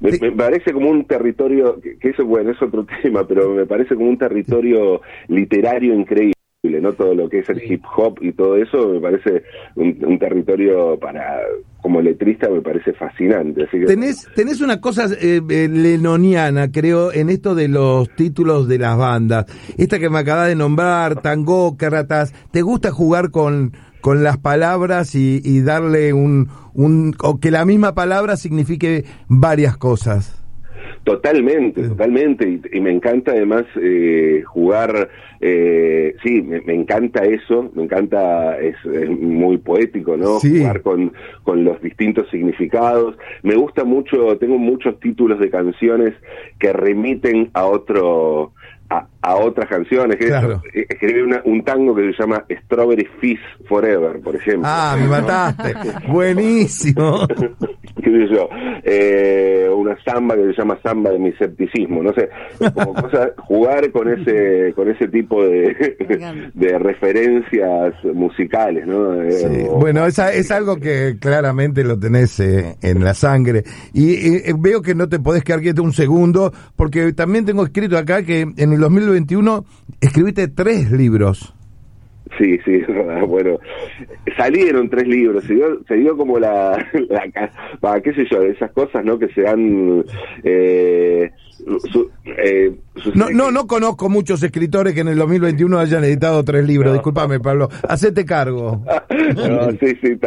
me, 0.00 0.12
parece 0.32 0.72
como 0.72 0.90
un 0.90 1.04
territorio, 1.04 1.80
que 1.80 2.08
eso 2.08 2.24
bueno, 2.24 2.50
es 2.50 2.62
otro 2.62 2.86
tema, 3.02 3.26
pero 3.26 3.50
me 3.50 3.66
parece 3.66 3.94
como 3.94 4.08
un 4.08 4.18
territorio 4.18 5.00
literario 5.28 5.94
increíble. 5.94 6.34
¿No? 6.62 6.92
Todo 6.92 7.14
lo 7.14 7.28
que 7.28 7.38
es 7.38 7.48
el 7.48 7.62
hip 7.62 7.82
hop 7.96 8.18
y 8.20 8.32
todo 8.32 8.56
eso 8.56 8.88
me 8.88 9.00
parece 9.00 9.44
un, 9.76 10.18
territorio 10.18 10.98
para, 10.98 11.40
como 11.80 12.02
letrista 12.02 12.50
me 12.50 12.60
parece 12.60 12.92
fascinante. 12.92 13.64
Así 13.64 13.80
que... 13.80 13.86
tenés, 13.86 14.28
tenés 14.34 14.60
una 14.60 14.80
cosa 14.80 15.06
eh, 15.06 15.40
eh, 15.48 15.68
lenoniana, 15.68 16.70
creo, 16.70 17.12
en 17.12 17.30
esto 17.30 17.54
de 17.54 17.68
los 17.68 18.14
títulos 18.14 18.68
de 18.68 18.78
las 18.78 18.98
bandas. 18.98 19.46
Esta 19.78 19.98
que 19.98 20.10
me 20.10 20.18
acaba 20.18 20.46
de 20.46 20.54
nombrar, 20.54 21.22
Tangócratas, 21.22 22.34
¿te 22.50 22.60
gusta 22.60 22.90
jugar 22.90 23.30
con, 23.30 23.72
con 24.02 24.22
las 24.22 24.36
palabras 24.36 25.14
y, 25.14 25.40
y 25.42 25.62
darle 25.62 26.12
un, 26.12 26.48
un, 26.74 27.14
o 27.22 27.40
que 27.40 27.50
la 27.50 27.64
misma 27.64 27.94
palabra 27.94 28.36
signifique 28.36 29.04
varias 29.28 29.78
cosas? 29.78 30.39
Totalmente, 31.10 31.88
totalmente. 31.88 32.60
Y, 32.72 32.80
me 32.80 32.92
encanta 32.92 33.32
además 33.32 33.64
eh, 33.80 34.42
jugar, 34.46 35.08
eh, 35.40 36.14
sí, 36.22 36.42
me, 36.42 36.74
encanta 36.74 37.24
eso, 37.24 37.70
me 37.74 37.84
encanta, 37.84 38.58
es, 38.58 38.76
muy 39.08 39.58
poético, 39.58 40.16
¿no? 40.16 40.38
Jugar 40.38 40.82
con, 40.82 41.12
con 41.42 41.64
los 41.64 41.80
distintos 41.82 42.28
significados. 42.30 43.16
Me 43.42 43.56
gusta 43.56 43.84
mucho, 43.84 44.38
tengo 44.38 44.58
muchos 44.58 45.00
títulos 45.00 45.40
de 45.40 45.50
canciones 45.50 46.14
que 46.58 46.72
remiten 46.72 47.50
a 47.54 47.64
otro 47.66 48.52
a, 48.90 49.06
otras 49.22 49.68
canciones. 49.68 50.18
Eh, 50.20 50.86
escribí 50.88 51.20
un 51.44 51.64
tango 51.64 51.94
que 51.94 52.12
se 52.12 52.22
llama 52.22 52.44
Strawberry 52.64 53.08
Fizz 53.20 53.40
Forever, 53.68 54.20
por 54.20 54.36
ejemplo. 54.36 54.62
Ah, 54.64 54.96
me 54.98 55.06
mataste. 55.06 55.74
Buenísimo. 56.08 57.26
¿Qué 58.02 58.10
yo? 58.28 58.48
Eh, 58.82 59.68
una 59.74 59.96
samba 60.04 60.34
que 60.34 60.46
se 60.46 60.52
llama 60.54 60.78
samba 60.82 61.10
de 61.10 61.18
mi 61.18 61.28
escepticismo, 61.28 62.02
no 62.02 62.12
sé, 62.14 62.28
como 62.74 62.94
cosa, 63.02 63.30
jugar 63.36 63.90
con 63.92 64.08
ese 64.08 64.72
con 64.74 64.90
ese 64.90 65.08
tipo 65.08 65.44
de, 65.44 66.50
de 66.54 66.78
referencias 66.78 67.94
musicales, 68.14 68.86
¿no? 68.86 69.22
Eh, 69.22 69.68
bueno, 69.78 70.06
esa, 70.06 70.32
es 70.32 70.50
algo 70.50 70.76
que 70.76 71.16
claramente 71.20 71.84
lo 71.84 71.98
tenés 71.98 72.40
eh, 72.40 72.76
en 72.82 73.04
la 73.04 73.14
sangre. 73.14 73.64
Y 73.92 74.52
veo 74.58 74.82
que 74.82 74.94
no 74.94 75.08
te 75.08 75.18
podés 75.18 75.44
quedar 75.44 75.60
quieto 75.60 75.82
un 75.82 75.92
segundo, 75.92 76.52
porque 76.76 77.12
también 77.12 77.44
tengo 77.44 77.64
escrito 77.64 77.98
acá 77.98 78.22
que 78.22 78.40
en 78.56 78.72
el 78.72 78.82
2021 79.10 79.64
escribiste 80.00 80.48
tres 80.48 80.90
libros. 80.90 81.54
Sí, 82.38 82.58
sí, 82.64 82.80
bueno, 83.26 83.58
salieron 84.36 84.88
tres 84.88 85.08
libros, 85.08 85.44
se 85.44 85.54
dio, 85.54 85.82
se 85.86 85.96
dio 85.96 86.16
como 86.16 86.38
la, 86.38 86.86
la, 87.82 88.00
qué 88.00 88.12
sé 88.14 88.24
yo, 88.30 88.42
esas 88.42 88.70
cosas, 88.72 89.04
¿no? 89.04 89.18
Que 89.18 89.28
se 89.28 89.46
han... 89.46 90.04
Eh, 90.44 91.30
eh, 92.24 92.72
no, 93.14 93.30
no, 93.30 93.50
no 93.50 93.66
conozco 93.66 94.08
muchos 94.08 94.42
escritores 94.42 94.94
que 94.94 95.00
en 95.00 95.08
el 95.08 95.18
2021 95.18 95.78
hayan 95.78 96.04
editado 96.04 96.44
tres 96.44 96.66
libros, 96.66 96.92
discúlpame 96.92 97.40
Pablo, 97.40 97.68
hacete 97.88 98.24
cargo. 98.24 98.84
no, 99.36 99.70
sí, 99.72 99.96
sí, 100.02 100.18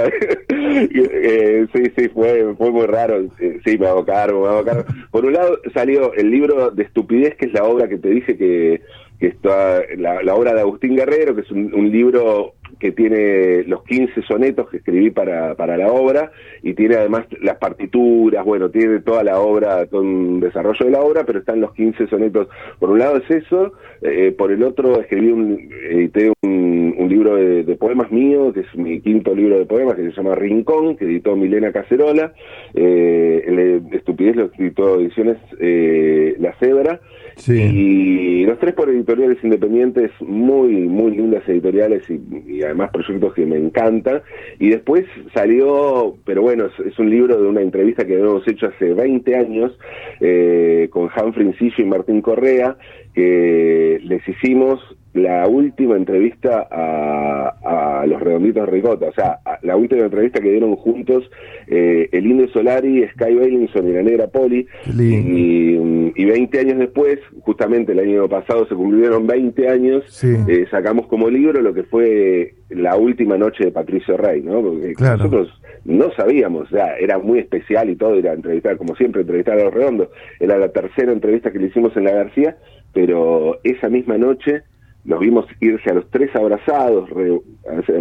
eh, 0.49 1.67
sí, 1.73 1.84
sí, 1.97 2.10
fue, 2.10 2.53
fue 2.58 2.71
muy 2.71 2.86
raro, 2.86 3.25
sí, 3.65 3.77
me 3.77 3.88
hago 3.88 4.06
cargo, 4.06 4.41
me 4.41 4.47
hago 4.47 4.63
cargo. 4.63 4.86
Por 5.12 5.25
un 5.25 5.34
lado 5.34 5.60
salió 5.73 6.13
el 6.13 6.29
libro 6.29 6.71
de 6.71 6.84
estupidez, 6.84 7.36
que 7.36 7.45
es 7.45 7.53
la 7.53 7.63
obra 7.63 7.88
que 7.88 7.97
te 7.97 8.10
dije 8.10 8.38
que 8.38 8.82
que 9.23 9.29
está 9.29 9.82
la, 9.97 10.36
obra 10.36 10.53
de 10.53 10.60
Agustín 10.60 10.97
Guerrero, 10.97 11.34
que 11.34 11.43
es 11.43 11.51
un, 11.51 11.89
libro 11.89 12.56
que 12.80 12.92
tiene 12.92 13.64
los 13.64 13.84
15 13.84 14.22
sonetos 14.24 14.70
que 14.70 14.78
escribí 14.78 15.12
para, 15.12 15.56
para 15.56 15.78
la 15.78 15.92
obra 15.92 16.32
y 16.62 16.74
tiene 16.74 16.96
además 16.96 17.26
las 17.42 17.58
partituras, 17.58 18.44
bueno, 18.46 18.70
tiene 18.70 19.00
toda 19.00 19.24
la 19.24 19.40
obra, 19.40 19.86
todo 19.86 20.02
un 20.02 20.40
desarrollo 20.40 20.86
de 20.86 20.92
la 20.92 21.02
obra, 21.02 21.24
pero 21.26 21.40
están 21.40 21.62
los 21.62 21.74
15 21.74 22.08
sonetos. 22.08 22.48
Por 22.80 22.90
un 22.90 23.00
lado 23.00 23.18
es 23.18 23.30
eso, 23.30 23.74
eh, 24.02 24.34
por 24.38 24.52
el 24.52 24.64
otro 24.64 25.00
escribí 25.00 25.32
un, 25.32 25.70
edité 25.90 26.32
un, 26.42 26.96
un 26.98 27.10
libro 27.10 27.36
de, 27.36 27.76
poemas 27.76 28.12
mío, 28.12 28.54
que 28.54 28.62
es 28.62 28.76
mi 28.76 29.02
quinto 29.02 29.34
libro 29.36 29.58
de 29.58 29.66
poemas, 29.66 29.96
que 29.96 30.04
se 30.04 30.12
llama 30.12 30.36
Rincón, 30.36 30.96
que 30.96 31.06
editó 31.06 31.36
Milena 31.36 31.72
Cacerola, 31.72 32.34
eh, 32.74 33.44
el 33.46 33.56
de 33.90 33.98
Estupidez 33.98 34.36
lo 34.36 34.50
editó 34.58 35.00
Ediciones 35.00 35.38
eh, 35.60 36.36
La 36.40 36.54
Cebra, 36.60 37.00
y 37.48 38.46
los 38.46 38.60
tres 38.60 38.74
por 38.74 38.89
editoriales 38.89 39.38
independientes, 39.43 40.12
muy, 40.22 40.88
muy 40.88 41.15
lindas 41.15 41.48
editoriales 41.48 42.04
y, 42.10 42.62
además 42.63 42.91
proyectos 42.91 43.34
que 43.34 43.46
me 43.46 43.58
encantan. 43.58 44.22
Y 44.60 44.69
después 44.69 45.06
salió, 45.34 46.15
pero 46.26 46.41
bueno, 46.41 46.67
es, 46.86 47.00
un 47.00 47.10
libro 47.10 47.41
de 47.41 47.48
una 47.48 47.62
entrevista 47.62 48.06
que 48.06 48.13
habíamos 48.13 48.48
hecho 48.48 48.67
hace 48.67 48.93
20 48.93 49.36
años 49.36 49.78
eh, 50.19 50.88
con 50.91 51.04
Humphrey 51.04 51.52
Frincillo 51.52 51.76
y 51.78 51.86
Martín 51.86 52.22
Correa, 52.22 52.78
que 53.13 54.00
les 54.04 54.28
hicimos 54.28 54.80
la 55.13 55.47
última 55.47 55.95
entrevista 55.95 56.67
a, 56.71 58.04
los 58.08 58.19
redonditos 58.19 58.67
Ricota, 58.67 59.08
o 59.08 59.13
sea, 59.13 59.39
la 59.62 59.78
última 59.78 60.02
entrevista 60.02 60.41
que 60.41 60.52
dieron 60.52 60.76
juntos 60.76 61.30
eh, 61.67 62.10
el 62.12 62.26
Indio 62.26 62.49
Solari, 62.49 63.08
Sky 63.10 63.36
Bailinson 63.36 63.88
y 63.88 63.93
la 63.93 64.04
Negra 64.04 64.28
Poli, 64.28 64.67
y, 64.97 65.78
y, 66.15 66.26
20 66.26 66.60
años 66.60 66.80
después, 66.80 67.19
justamente 67.41 67.93
el 67.93 67.99
año 67.99 68.28
pasado 68.28 68.67
se 68.67 68.76
cumplieron 68.76 69.26
20 69.26 69.69
años, 69.69 70.23
eh, 70.23 70.65
sacamos 70.69 71.08
como 71.08 71.30
libro 71.30 71.62
lo 71.62 71.73
que 71.73 71.84
fue 71.84 72.56
la 72.69 72.97
última 72.97 73.38
noche 73.38 73.65
de 73.65 73.71
Patricio 73.71 74.17
Rey, 74.17 74.41
¿no? 74.41 74.62
Porque 74.62 74.93
nosotros 74.99 75.49
no 75.86 76.12
sabíamos, 76.15 76.63
o 76.63 76.76
sea, 76.76 76.97
era 76.97 77.19
muy 77.19 77.39
especial 77.39 77.89
y 77.89 77.95
todo, 77.95 78.15
era 78.15 78.34
entrevistar, 78.34 78.78
como 78.78 78.95
siempre, 78.95 79.21
entrevistar 79.21 79.60
a 79.60 79.63
los 79.63 79.73
redondos, 79.73 80.10
era 80.39 80.58
la 80.58 80.69
tercera 80.69 81.12
entrevista 81.12 81.52
que 81.52 81.60
le 81.60 81.67
hicimos 81.67 81.95
en 81.95 82.06
la 82.06 82.12
García, 82.12 82.58
pero 82.93 83.60
esa 83.63 83.89
misma 83.89 84.17
noche 84.17 84.63
los 85.06 85.20
vimos 85.20 85.46
irse 85.60 85.89
a 85.89 85.96
los 85.96 86.10
tres 86.10 86.34
abrazados, 86.36 87.10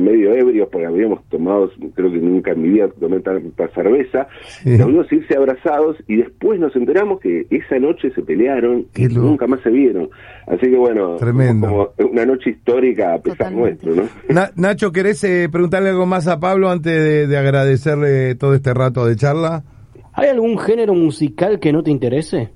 medio 0.00 0.34
ebrios, 0.34 0.68
porque 0.70 0.86
habíamos 0.86 1.24
tomado, 1.28 1.70
creo 1.94 2.12
que 2.12 2.18
nunca 2.18 2.52
en 2.52 2.62
mi 2.62 2.68
vida 2.68 2.88
tomé 3.00 3.20
tanta 3.20 3.68
cerveza, 3.68 4.28
los 4.64 4.86
vimos 4.86 5.12
irse 5.12 5.36
abrazados 5.36 5.96
y 6.06 6.16
después 6.16 6.60
nos 6.60 6.74
enteramos 6.76 7.20
que 7.20 7.46
esa 7.50 7.78
noche 7.78 8.12
se 8.14 8.22
pelearon 8.22 8.86
y 8.94 9.06
nunca 9.06 9.46
más 9.46 9.60
se 9.62 9.70
vieron. 9.70 10.10
Así 10.46 10.70
que 10.70 10.76
bueno, 10.76 11.16
como 11.18 11.88
una 12.10 12.24
noche 12.24 12.50
histórica 12.50 13.14
a 13.14 13.18
pesar 13.18 13.52
nuestro, 13.52 13.94
¿no? 13.94 14.08
Nacho, 14.56 14.92
¿querés 14.92 15.22
eh, 15.24 15.48
preguntarle 15.50 15.90
algo 15.90 16.06
más 16.06 16.28
a 16.28 16.38
Pablo 16.38 16.70
antes 16.70 17.28
de 17.28 17.36
agradecerle 17.36 18.36
todo 18.36 18.54
este 18.54 18.74
rato 18.74 19.06
de 19.06 19.16
charla? 19.16 19.64
¿Hay 20.12 20.28
algún 20.28 20.58
género 20.58 20.94
musical 20.94 21.58
que 21.58 21.72
no 21.72 21.82
te 21.82 21.90
interese? 21.90 22.50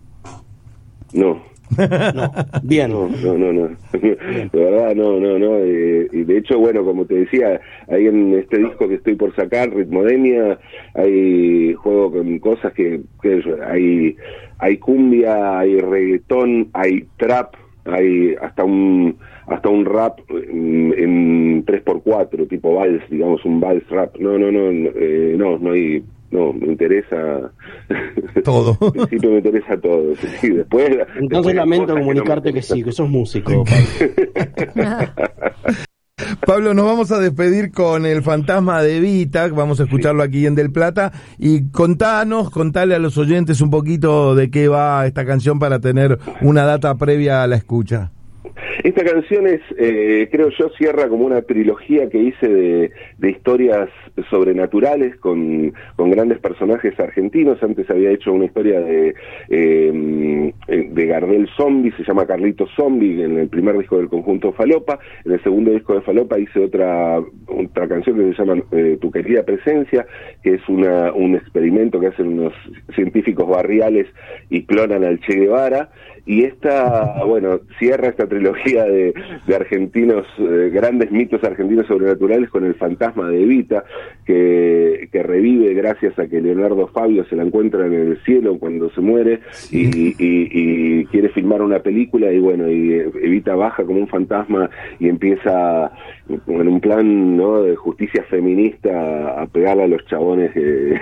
No. 1.13 1.43
No, 2.15 2.33
bien. 2.63 2.91
No, 2.91 3.09
no, 3.09 3.53
no, 3.53 3.69
De 3.93 4.49
verdad, 4.53 4.95
no, 4.95 5.19
no, 5.21 5.39
no. 5.39 5.59
Eh, 5.59 6.09
y 6.13 6.25
de 6.25 6.39
hecho, 6.39 6.59
bueno, 6.59 6.85
como 6.85 7.05
te 7.05 7.15
decía, 7.15 7.61
ahí 7.89 8.07
en 8.07 8.35
este 8.35 8.59
disco 8.59 8.89
que 8.89 8.95
estoy 8.95 9.15
por 9.17 9.35
sacar, 9.35 9.75
Ritmodemia, 9.75 10.59
hay 10.95 11.75
juego 11.75 12.13
con 12.13 12.39
cosas 12.39 12.73
que, 12.73 13.01
hay, 13.67 14.17
hay 14.59 14.77
cumbia, 14.79 15.59
hay 15.59 15.79
reggaetón, 15.79 16.71
hay 16.73 17.07
trap, 17.17 17.55
hay 17.85 18.35
hasta 18.41 18.65
un 18.65 19.17
hasta 19.47 19.69
un 19.69 19.85
rap 19.85 20.19
en, 20.31 20.95
en 20.97 21.67
3x4, 21.67 22.49
tipo 22.49 22.75
vals, 22.75 23.03
digamos, 23.11 23.45
un 23.45 23.61
vals 23.61 23.89
rap. 23.89 24.17
No, 24.19 24.39
no, 24.39 24.51
no, 24.51 24.71
eh, 24.71 25.35
no, 25.37 25.59
no 25.59 25.73
hay 25.73 26.03
no, 26.31 26.53
me 26.53 26.67
interesa 26.67 27.53
todo. 28.45 28.77
en 28.81 28.93
principio 28.93 29.31
me 29.31 29.37
interesa 29.39 29.77
todo. 29.81 30.15
Sí, 30.41 30.51
después, 30.51 30.91
Entonces 31.19 31.55
lamento 31.55 31.95
comunicarte 31.95 32.53
que, 32.53 32.63
sí, 32.63 32.83
que 32.83 32.93
sos 32.93 33.09
músico. 33.09 33.65
Pablo. 36.47 36.73
nos 36.73 36.87
vamos 36.87 37.13
a 37.13 37.19
despedir 37.19 37.71
con 37.73 38.07
el 38.07 38.23
fantasma 38.23 38.83
de 38.83 39.01
Vita, 39.01 39.49
vamos 39.49 39.81
a 39.81 39.83
escucharlo 39.85 40.23
aquí 40.23 40.47
en 40.47 40.55
Del 40.55 40.73
Plata, 40.73 41.13
y 41.39 41.71
contanos, 41.71 42.51
contale 42.51 42.95
a 42.95 42.99
los 42.99 43.19
oyentes 43.19 43.61
un 43.61 43.69
poquito 43.71 44.35
de 44.35 44.51
qué 44.51 44.69
va 44.69 45.07
esta 45.07 45.27
canción 45.27 45.59
para 45.59 45.79
tener 45.79 46.19
una 46.41 46.65
data 46.65 46.95
previa 46.97 47.43
a 47.43 47.47
la 47.47 47.57
escucha. 47.57 48.13
Esta 48.87 49.03
canción 49.03 49.49
es, 49.49 49.61
eh, 49.79 50.29
creo 50.31 50.49
yo, 50.51 50.69
cierra 50.79 51.09
como 51.09 51.27
una 51.27 51.43
trilogía 51.43 52.09
que 52.09 52.19
hice 52.19 52.47
de, 53.19 53.31
historias 53.31 53.89
sobrenaturales 54.31 55.17
con, 55.17 55.75
grandes 55.99 56.39
personajes 56.39 56.99
argentinos. 57.01 57.61
Antes 57.65 57.91
había 57.91 58.13
hecho 58.13 58.33
una 58.33 58.45
historia 58.45 58.81
de, 58.81 59.13
eh, 59.49 60.53
de 60.69 61.07
Gardel 61.07 61.49
Zombie, 61.57 61.91
se 61.97 62.05
llama 62.05 62.27
Carlito 62.27 62.69
Zombie, 62.77 63.25
en 63.25 63.41
el 63.41 63.49
primer 63.49 63.77
disco 63.77 63.97
del 63.97 64.09
conjunto 64.09 64.53
Falopa. 64.53 65.01
En 65.25 65.33
el 65.33 65.43
segundo 65.43 65.73
disco 65.73 65.95
de 65.95 66.03
Falopa 66.03 66.39
hice 66.39 66.61
otra, 66.61 67.21
otra 67.49 67.89
canción 67.89 68.17
que 68.17 68.37
se 68.37 68.45
llama 68.45 68.63
eh, 68.71 68.99
Tu 69.01 69.11
querida 69.11 69.43
presencia, 69.43 70.07
que 70.45 70.55
es 70.55 70.69
una, 70.69 71.13
un 71.13 71.35
experimento 71.35 71.99
que 71.99 72.07
hacen 72.07 72.39
unos 72.39 72.53
científicos 72.95 73.49
barriales 73.49 74.07
y 74.49 74.63
clonan 74.65 75.03
al 75.03 75.19
Che 75.19 75.35
Guevara. 75.35 75.91
Y 76.27 76.43
esta, 76.43 77.25
bueno, 77.27 77.61
cierra 77.79 78.09
esta 78.09 78.27
trilogía 78.27 78.85
de, 78.85 79.15
argentinos, 79.55 80.27
eh, 80.39 80.71
grandes 80.73 81.11
mitos 81.11 81.43
argentinos 81.45 81.87
sobrenaturales 81.87 82.51
con 82.51 82.65
el 82.65 82.75
fantasma 82.75 83.29
de 83.31 83.43
Evita, 83.43 83.85
que, 84.27 85.09
que, 85.11 85.23
revive 85.23 85.73
gracias 85.73 86.19
a 86.19 86.27
que 86.27 86.41
Leonardo 86.41 86.89
Fabio 86.89 87.25
se 87.27 87.37
la 87.37 87.45
encuentra 87.45 87.87
en 87.87 87.95
el 87.95 88.23
cielo 88.25 88.59
cuando 88.59 88.91
se 88.91 89.01
muere 89.01 89.41
y, 89.71 91.05
quiere 91.07 91.29
filmar 91.31 91.63
una 91.63 91.79
película 91.79 92.33
y 92.33 92.39
bueno, 92.41 92.71
y 92.71 92.93
Evita 93.23 93.55
baja 93.55 93.85
como 93.85 94.01
un 94.01 94.09
fantasma 94.09 94.69
y 94.99 95.09
empieza 95.09 95.93
en 96.29 96.69
un 96.69 96.81
plan 96.81 97.37
¿no? 97.37 97.63
de 97.63 97.77
justicia 97.77 98.25
feminista 98.25 99.41
a 99.41 99.47
pegarle 99.47 99.85
a 99.85 99.89
los 99.89 100.05
chabones 100.07 100.53
que, 100.53 100.99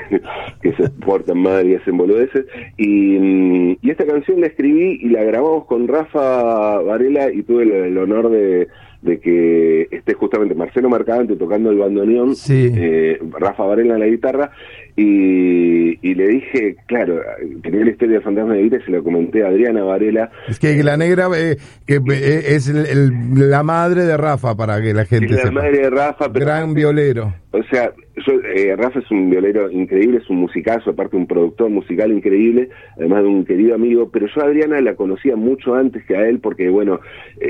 se 0.77 0.91
portan 1.05 1.39
mal 1.39 1.67
y 1.67 1.77
hacen 1.77 1.97
boludeces. 1.97 2.47
Y, 2.77 3.79
y 3.81 3.91
esta 3.91 4.05
canción 4.05 4.41
la 4.41 4.49
escribí 4.49 4.99
y 5.01 5.14
la 5.15 5.23
grabamos 5.23 5.65
con 5.67 5.87
Rafa 5.87 6.81
Varela 6.81 7.31
y 7.31 7.43
tuve 7.43 7.63
el, 7.63 7.97
honor 7.97 8.31
de, 8.31 8.69
de, 9.03 9.21
que 9.21 9.89
esté 9.91 10.15
justamente 10.15 10.55
Marcelo 10.55 10.91
Mercadante 10.91 11.37
tocando 11.37 11.71
el 11.71 11.79
bandoneón, 11.79 12.35
eh, 12.51 13.19
Rafa 13.39 13.65
Varela 13.65 13.95
en 13.95 14.01
la 14.01 14.07
guitarra, 14.07 14.51
y, 14.97 15.99
y, 16.09 16.15
le 16.15 16.29
dije, 16.29 16.77
claro, 16.87 17.21
tenía 17.63 17.85
la 17.85 17.91
historia 17.91 18.15
del 18.15 18.23
fantasma 18.23 18.55
de 18.55 18.63
Vita 18.63 18.77
y 18.77 18.83
se 18.83 18.91
lo 18.91 19.05
comenté 19.05 19.45
a 19.45 19.49
Adriana 19.49 19.85
Varela. 19.85 20.31
Es 20.49 20.59
que 20.59 20.83
la 20.83 20.97
negra 20.97 21.29
eh, 21.37 21.57
que 21.87 21.97
eh, 21.97 22.55
es 22.55 22.69
la 22.69 23.63
madre 23.63 24.05
de 24.05 24.17
Rafa, 24.17 24.57
para 24.57 24.81
que 24.83 24.93
la 24.95 25.05
gente 25.05 25.35
la 25.35 25.51
madre 25.51 25.79
de 25.79 25.91
Rafa. 25.91 26.29
Gran 26.29 26.75
violero. 26.75 27.35
O 27.53 27.63
sea, 27.71 27.93
eh, 28.17 28.75
Rafa 28.77 29.01
es 29.01 29.11
un 29.11 29.29
violero 29.29 29.71
increíble, 29.71 30.19
es 30.19 30.31
un 30.31 30.37
musicazo, 30.37 30.91
aparte 30.91 31.17
un 31.17 31.27
productor 31.27 31.71
musical 31.71 32.13
increíble, 32.13 32.69
además 32.97 33.23
de 33.23 33.29
un 33.29 33.45
querido 33.45 33.75
amigo, 33.75 34.11
pero 34.11 34.27
yo 34.27 34.41
a 34.41 34.45
Adriana 34.45 34.81
la 34.81 34.95
conocía 34.95 35.37
mucho 35.37 35.75
antes 35.75 36.05
que 36.05 36.17
a 36.17 36.29
él 36.29 36.39
porque, 36.39 36.69
bueno, 36.69 37.01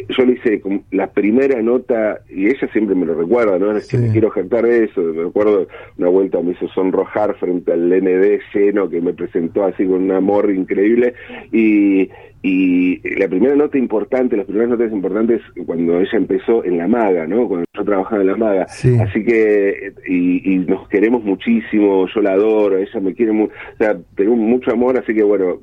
yo 0.09 0.25
le 0.25 0.33
hice 0.33 0.63
la 0.91 1.09
primera 1.09 1.61
nota, 1.63 2.21
y 2.31 2.47
ella 2.47 2.69
siempre 2.73 2.95
me 2.95 3.07
lo 3.07 3.15
recuerda, 3.15 3.59
¿no? 3.59 3.77
Es 3.77 3.89
que 3.89 3.99
me 3.99 4.11
quiero 4.11 4.31
jactar 4.31 4.65
de 4.65 4.85
eso, 4.85 5.01
me 5.03 5.29
acuerdo 5.29 5.67
una 5.99 6.09
vuelta 6.09 6.41
me 6.41 6.53
hizo 6.53 6.69
sonrojar 6.69 7.37
frente 7.37 7.73
al 7.73 7.89
ND 7.89 8.41
lleno 8.55 8.89
que 8.89 9.01
me 9.01 9.13
presentó 9.13 9.65
así 9.65 9.85
con 9.85 10.03
un 10.03 10.13
amor 10.13 10.51
increíble, 10.51 11.15
y, 11.53 12.09
y 12.47 13.01
la 13.19 13.27
primera 13.27 13.57
nota 13.57 13.79
importante, 13.79 14.37
las 14.37 14.45
primeras 14.45 14.69
notas 14.69 14.93
importantes 14.93 15.41
cuando 15.65 15.99
ella 15.99 16.11
empezó 16.13 16.63
en 16.63 16.77
La 16.77 16.87
Maga, 16.87 17.27
¿no? 17.27 17.49
Cuando 17.49 17.65
yo 17.73 17.85
trabajaba 17.85 18.21
en 18.21 18.27
La 18.27 18.37
Maga. 18.37 18.65
Así 18.65 19.25
que, 19.25 19.95
y, 20.07 20.59
nos 20.59 20.87
queremos 20.91 21.25
muchísimo, 21.25 22.07
yo 22.15 22.21
la 22.21 22.33
adoro, 22.33 22.77
ella 22.77 23.01
me 23.01 23.15
quiere 23.15 23.33
mucho, 23.33 23.55
o 23.55 23.77
sea, 23.79 23.97
tengo 24.15 24.37
mucho 24.37 24.73
amor, 24.73 24.99
así 24.99 25.15
que 25.15 25.23
bueno, 25.23 25.57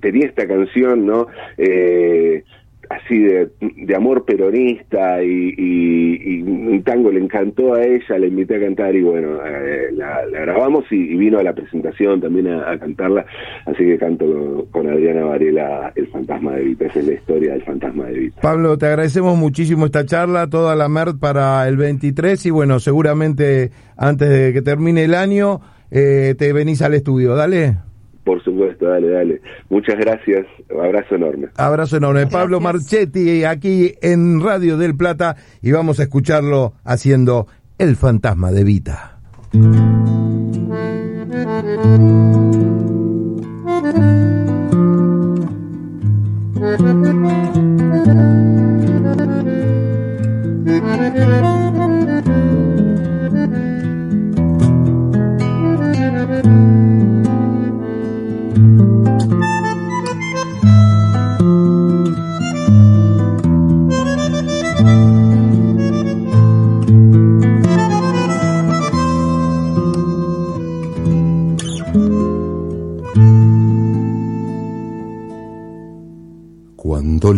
tenía 0.00 0.26
esta 0.26 0.48
canción, 0.48 1.06
¿no? 1.06 1.28
Eh, 1.56 2.42
así 2.90 3.18
de, 3.18 3.94
amor 3.94 4.24
peronista 4.24 5.22
y, 5.22 6.42
un 6.42 6.82
tango 6.82 7.10
le 7.10 7.20
encantó 7.20 7.74
a 7.74 7.84
ella, 7.84 8.18
le 8.18 8.28
invité 8.28 8.56
a 8.56 8.60
cantar 8.60 8.94
y 8.94 9.02
bueno, 9.02 9.38
eh, 9.44 9.90
la, 9.92 10.24
grabamos 10.30 10.84
y, 10.90 11.16
vino 11.16 11.38
a 11.38 11.42
la 11.42 11.54
presentación 11.54 12.20
también 12.20 12.48
a, 12.48 12.78
cantarla, 12.78 13.24
así 13.66 13.84
que 13.84 13.98
canto 13.98 14.66
con, 14.70 14.88
Adriana 14.88 15.24
Varela 15.24 15.92
El 15.94 16.08
Fantasma 16.08 16.52
de 16.52 16.64
Vita, 16.64 16.86
esa 16.86 17.00
es 17.00 17.06
la 17.06 17.14
historia 17.14 17.52
del 17.52 17.62
Fantasma 17.62 18.06
de 18.06 18.18
Vita. 18.18 18.40
Pablo, 18.40 18.76
te 18.78 18.86
agradecemos 18.86 19.36
muchísimo 19.36 19.86
esta 19.86 20.04
charla, 20.04 20.48
toda 20.48 20.74
la 20.74 20.88
MERD 20.88 21.18
para 21.18 21.66
el 21.68 21.76
23 21.76 22.46
y 22.46 22.50
bueno, 22.50 22.80
seguramente 22.80 23.70
antes 23.96 24.28
de 24.28 24.52
que 24.52 24.62
termine 24.62 25.04
el 25.04 25.14
año 25.14 25.60
eh, 25.90 26.34
te 26.36 26.52
venís 26.52 26.82
al 26.82 26.94
estudio, 26.94 27.36
dale. 27.36 27.76
Por 28.24 28.42
supuesto, 28.42 28.86
dale, 28.86 29.10
dale. 29.10 29.42
Muchas 29.68 29.98
gracias. 29.98 30.46
Abrazo 30.70 31.14
enorme. 31.14 31.48
Abrazo 31.56 31.98
enorme. 31.98 32.26
Pablo 32.26 32.58
Marchetti 32.60 33.44
aquí 33.44 33.92
en 34.00 34.42
Radio 34.42 34.78
del 34.78 34.96
Plata 34.96 35.36
y 35.60 35.72
vamos 35.72 36.00
a 36.00 36.04
escucharlo 36.04 36.72
haciendo 36.84 37.46
El 37.78 37.96
fantasma 37.96 38.50
de 38.50 38.64
Vita. 38.64 39.18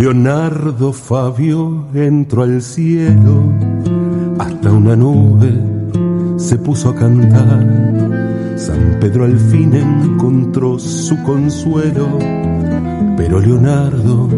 Leonardo 0.06 0.92
Fabio 0.92 1.88
entró 1.92 2.44
al 2.44 2.62
cielo, 2.62 3.42
hasta 4.38 4.70
una 4.70 4.94
nube 4.94 5.52
se 6.36 6.56
puso 6.58 6.90
a 6.90 6.94
cantar. 6.94 8.54
San 8.54 8.98
Pedro 9.00 9.24
al 9.24 9.36
fin 9.36 9.74
encontró 9.74 10.78
su 10.78 11.20
consuelo, 11.24 12.06
pero 13.16 13.40
Leonardo 13.40 14.28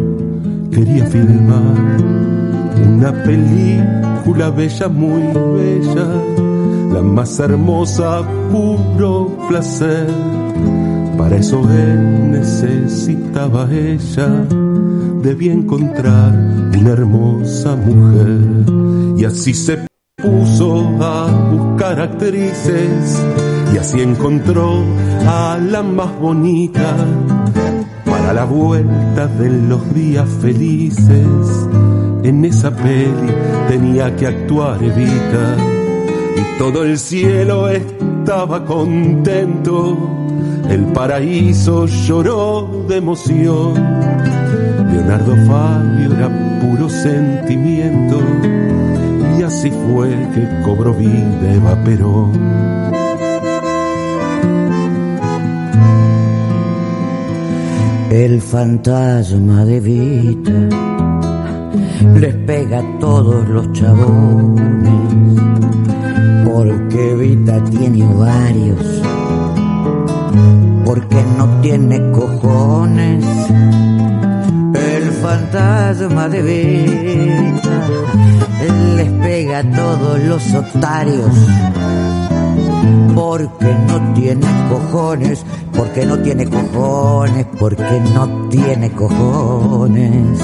quería 0.73 1.05
filmar 1.05 1.99
una 2.87 3.13
película 3.25 4.49
bella, 4.49 4.89
muy 4.89 5.21
bella, 5.21 6.07
la 6.95 7.03
más 7.03 7.39
hermosa, 7.41 8.23
puro 8.51 9.37
placer. 9.51 10.07
Para 11.19 11.37
eso 11.37 11.61
él 11.71 12.31
necesitaba 12.31 13.69
ella 13.71 14.47
debía 15.23 15.53
encontrar 15.53 16.33
una 16.79 16.91
hermosa 16.91 17.77
mujer. 17.77 18.41
Y 19.17 19.25
así 19.25 19.55
se 19.55 19.87
puso 20.17 20.89
a 21.01 21.27
buscar 21.53 22.01
actrices 22.01 23.23
y 23.73 23.79
así 23.79 24.01
encontró 24.01 24.83
a 25.27 25.59
la 25.59 25.83
más 25.83 26.19
bonita 26.19 26.97
para 28.05 28.33
la 28.33 28.45
vuelta 28.45 29.27
de 29.27 29.51
los 29.51 29.95
días 29.95 30.29
felices. 30.41 31.69
En 32.23 32.45
esa 32.45 32.75
peli 32.75 33.33
tenía 33.69 34.15
que 34.17 34.27
actuar 34.27 34.83
Evita 34.83 35.57
y 36.37 36.59
todo 36.59 36.85
el 36.85 36.99
cielo 36.99 37.69
estaba 37.69 38.65
contento. 38.65 39.97
El 40.69 40.87
paraíso 40.93 41.87
lloró 41.87 42.85
de 42.89 42.97
emoción 42.97 44.38
Leonardo 44.91 45.37
Fabio 45.47 46.13
era 46.15 46.29
puro 46.61 46.89
sentimiento 46.89 48.21
y 49.39 49.43
así 49.43 49.71
fue 49.71 50.09
que 50.35 50.63
cobró 50.65 50.95
vida 50.95 51.55
Eva 51.55 51.77
Perón. 51.85 52.33
El 58.11 58.41
fantasma 58.41 59.65
de 59.65 59.81
Vita 59.81 60.53
les 62.19 62.35
pega 62.35 62.79
a 62.79 62.99
todos 62.99 63.47
los 63.49 63.71
chabones 63.73 64.89
porque 66.45 67.15
Vita 67.15 67.63
tiene 67.65 68.05
ovarios, 68.05 69.03
porque 70.85 71.23
no 71.37 71.61
tiene 71.61 72.11
cojones 72.11 73.25
fantasma 75.23 76.29
de 76.29 76.43
Vita. 76.43 77.89
Les 78.97 79.11
pega 79.11 79.59
a 79.59 79.71
todos 79.71 80.23
los 80.23 80.55
otarios. 80.55 81.35
Porque 83.15 83.75
no 83.87 84.15
tiene 84.15 84.47
cojones, 84.71 85.45
porque 85.73 86.07
no 86.07 86.19
tiene 86.19 86.47
cojones, 86.47 87.47
porque 87.59 88.01
no 88.15 88.49
tiene 88.49 88.91
cojones, 88.93 90.39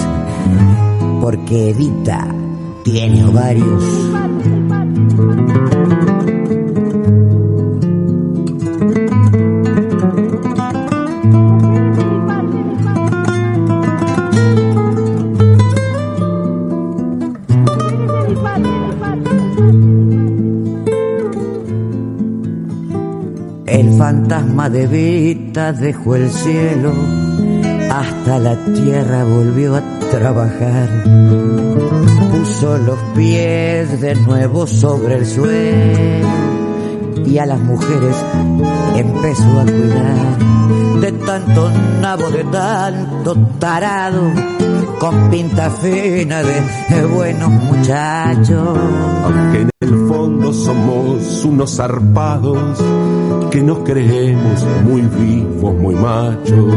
porque 1.21 1.71
Evita 1.71 2.27
tiene 2.83 3.25
ovarios. 3.25 3.85
Fantasma 23.99 24.69
de 24.71 24.87
Vita 24.87 25.73
dejó 25.73 26.17
el 26.17 26.31
cielo, 26.31 26.93
hasta 27.91 28.39
la 28.39 28.57
tierra 28.57 29.25
volvió 29.25 29.77
a 29.77 29.83
trabajar. 30.11 30.89
Puso 32.31 32.79
los 32.79 32.99
pies 33.15 34.01
de 34.01 34.15
nuevo 34.17 34.67
sobre 34.67 35.17
el 35.17 35.27
suelo 35.27 36.29
y 37.25 37.39
a 37.39 37.47
las 37.47 37.61
mujeres 37.61 38.17
empezó 38.97 39.61
a 39.61 39.65
cuidar 39.65 40.45
de 41.01 41.13
tanto 41.13 41.71
nabo, 42.01 42.31
de 42.31 42.45
tanto 42.45 43.37
tarado, 43.59 44.33
con 44.99 45.31
pinta 45.31 45.71
fina 45.71 46.43
de 46.43 47.07
buenos 47.07 47.51
muchachos. 47.51 48.79
Aunque 49.25 49.61
en 49.63 49.71
el 49.81 50.09
fondo 50.09 50.53
somos 50.53 51.45
unos 51.45 51.77
zarpados 51.77 52.79
que 53.55 53.63
nos 53.63 53.79
creemos 53.85 54.67
muy 54.83 55.03
vivos, 55.03 55.75
muy 55.77 55.95
machos. 55.95 56.75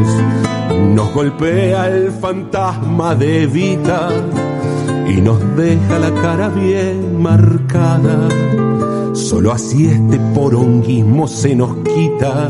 Nos 0.94 1.12
golpea 1.12 1.88
el 1.88 2.12
fantasma 2.12 3.16
de 3.16 3.48
Vita 3.48 4.10
y 5.08 5.20
nos 5.20 5.40
deja 5.56 5.98
la 5.98 6.12
cara 6.22 6.48
bien 6.50 7.20
marcada. 7.20 8.28
Solo 9.12 9.50
así 9.50 9.88
este 9.88 10.20
poronguismo 10.36 11.26
se 11.26 11.56
nos 11.56 11.78
quita, 11.78 12.48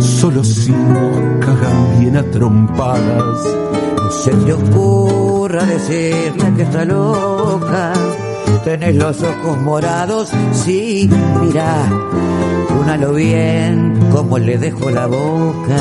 solo 0.00 0.42
si 0.42 0.72
nos 0.72 1.46
cagan 1.46 2.00
bien 2.00 2.16
a 2.16 2.24
trompadas. 2.24 3.46
No 3.96 4.10
se 4.10 4.32
te 4.32 4.52
ocurra 4.54 5.64
decirle 5.66 6.52
que 6.56 6.62
está 6.62 6.84
loca, 6.84 7.92
tenés 8.64 8.96
los 8.96 9.22
ojos 9.22 9.56
morados, 9.62 10.32
sí, 10.52 11.08
mira 11.40 11.86
Únalo 12.86 13.14
bien, 13.14 13.98
como 14.12 14.38
le 14.38 14.58
dejo 14.58 14.90
la 14.90 15.08
boca. 15.08 15.76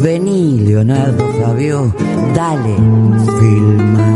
Vení, 0.00 0.60
Leonardo 0.60 1.24
Fabio, 1.40 1.92
dale, 2.34 2.76
filma. 3.40 4.14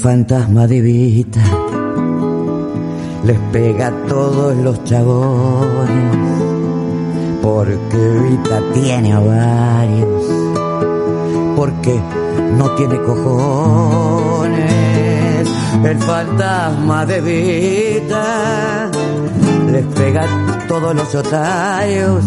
fantasma 0.00 0.66
de 0.66 0.80
Vita 0.80 1.42
les 3.24 3.38
pega 3.52 3.88
a 3.88 4.06
todos 4.06 4.56
los 4.56 4.82
chabones, 4.84 6.16
porque 7.42 7.96
Vita 7.96 8.62
tiene 8.72 9.14
ovarios, 9.14 10.24
porque 11.56 12.00
no 12.56 12.70
tiene 12.76 12.96
cojones. 13.02 15.09
El 15.84 15.98
fantasma 15.98 17.06
de 17.06 17.20
Vita 17.20 18.90
les 19.70 19.84
pega 19.86 20.26
todos 20.68 20.94
los 20.94 21.14
otarios 21.14 22.24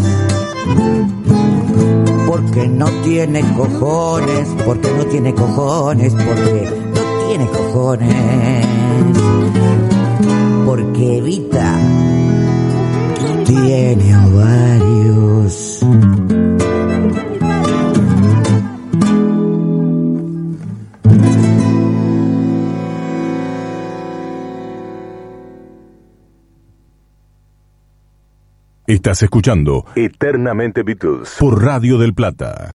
porque 2.28 2.68
no 2.68 2.88
tiene 3.04 3.42
cojones, 3.56 4.48
porque 4.66 4.92
no 4.92 5.06
tiene 5.06 5.34
cojones, 5.36 6.14
porque 6.14 6.70
no 6.96 7.28
tiene 7.28 7.48
cojones, 7.48 8.66
porque 10.66 11.18
Evita 11.18 11.78
tiene 13.46 14.18
ovarios. 14.18 15.86
Estás 28.94 29.24
escuchando 29.24 29.88
Eternamente 29.96 30.84
Beatles 30.84 31.38
por 31.40 31.64
Radio 31.64 31.98
del 31.98 32.14
Plata. 32.14 32.70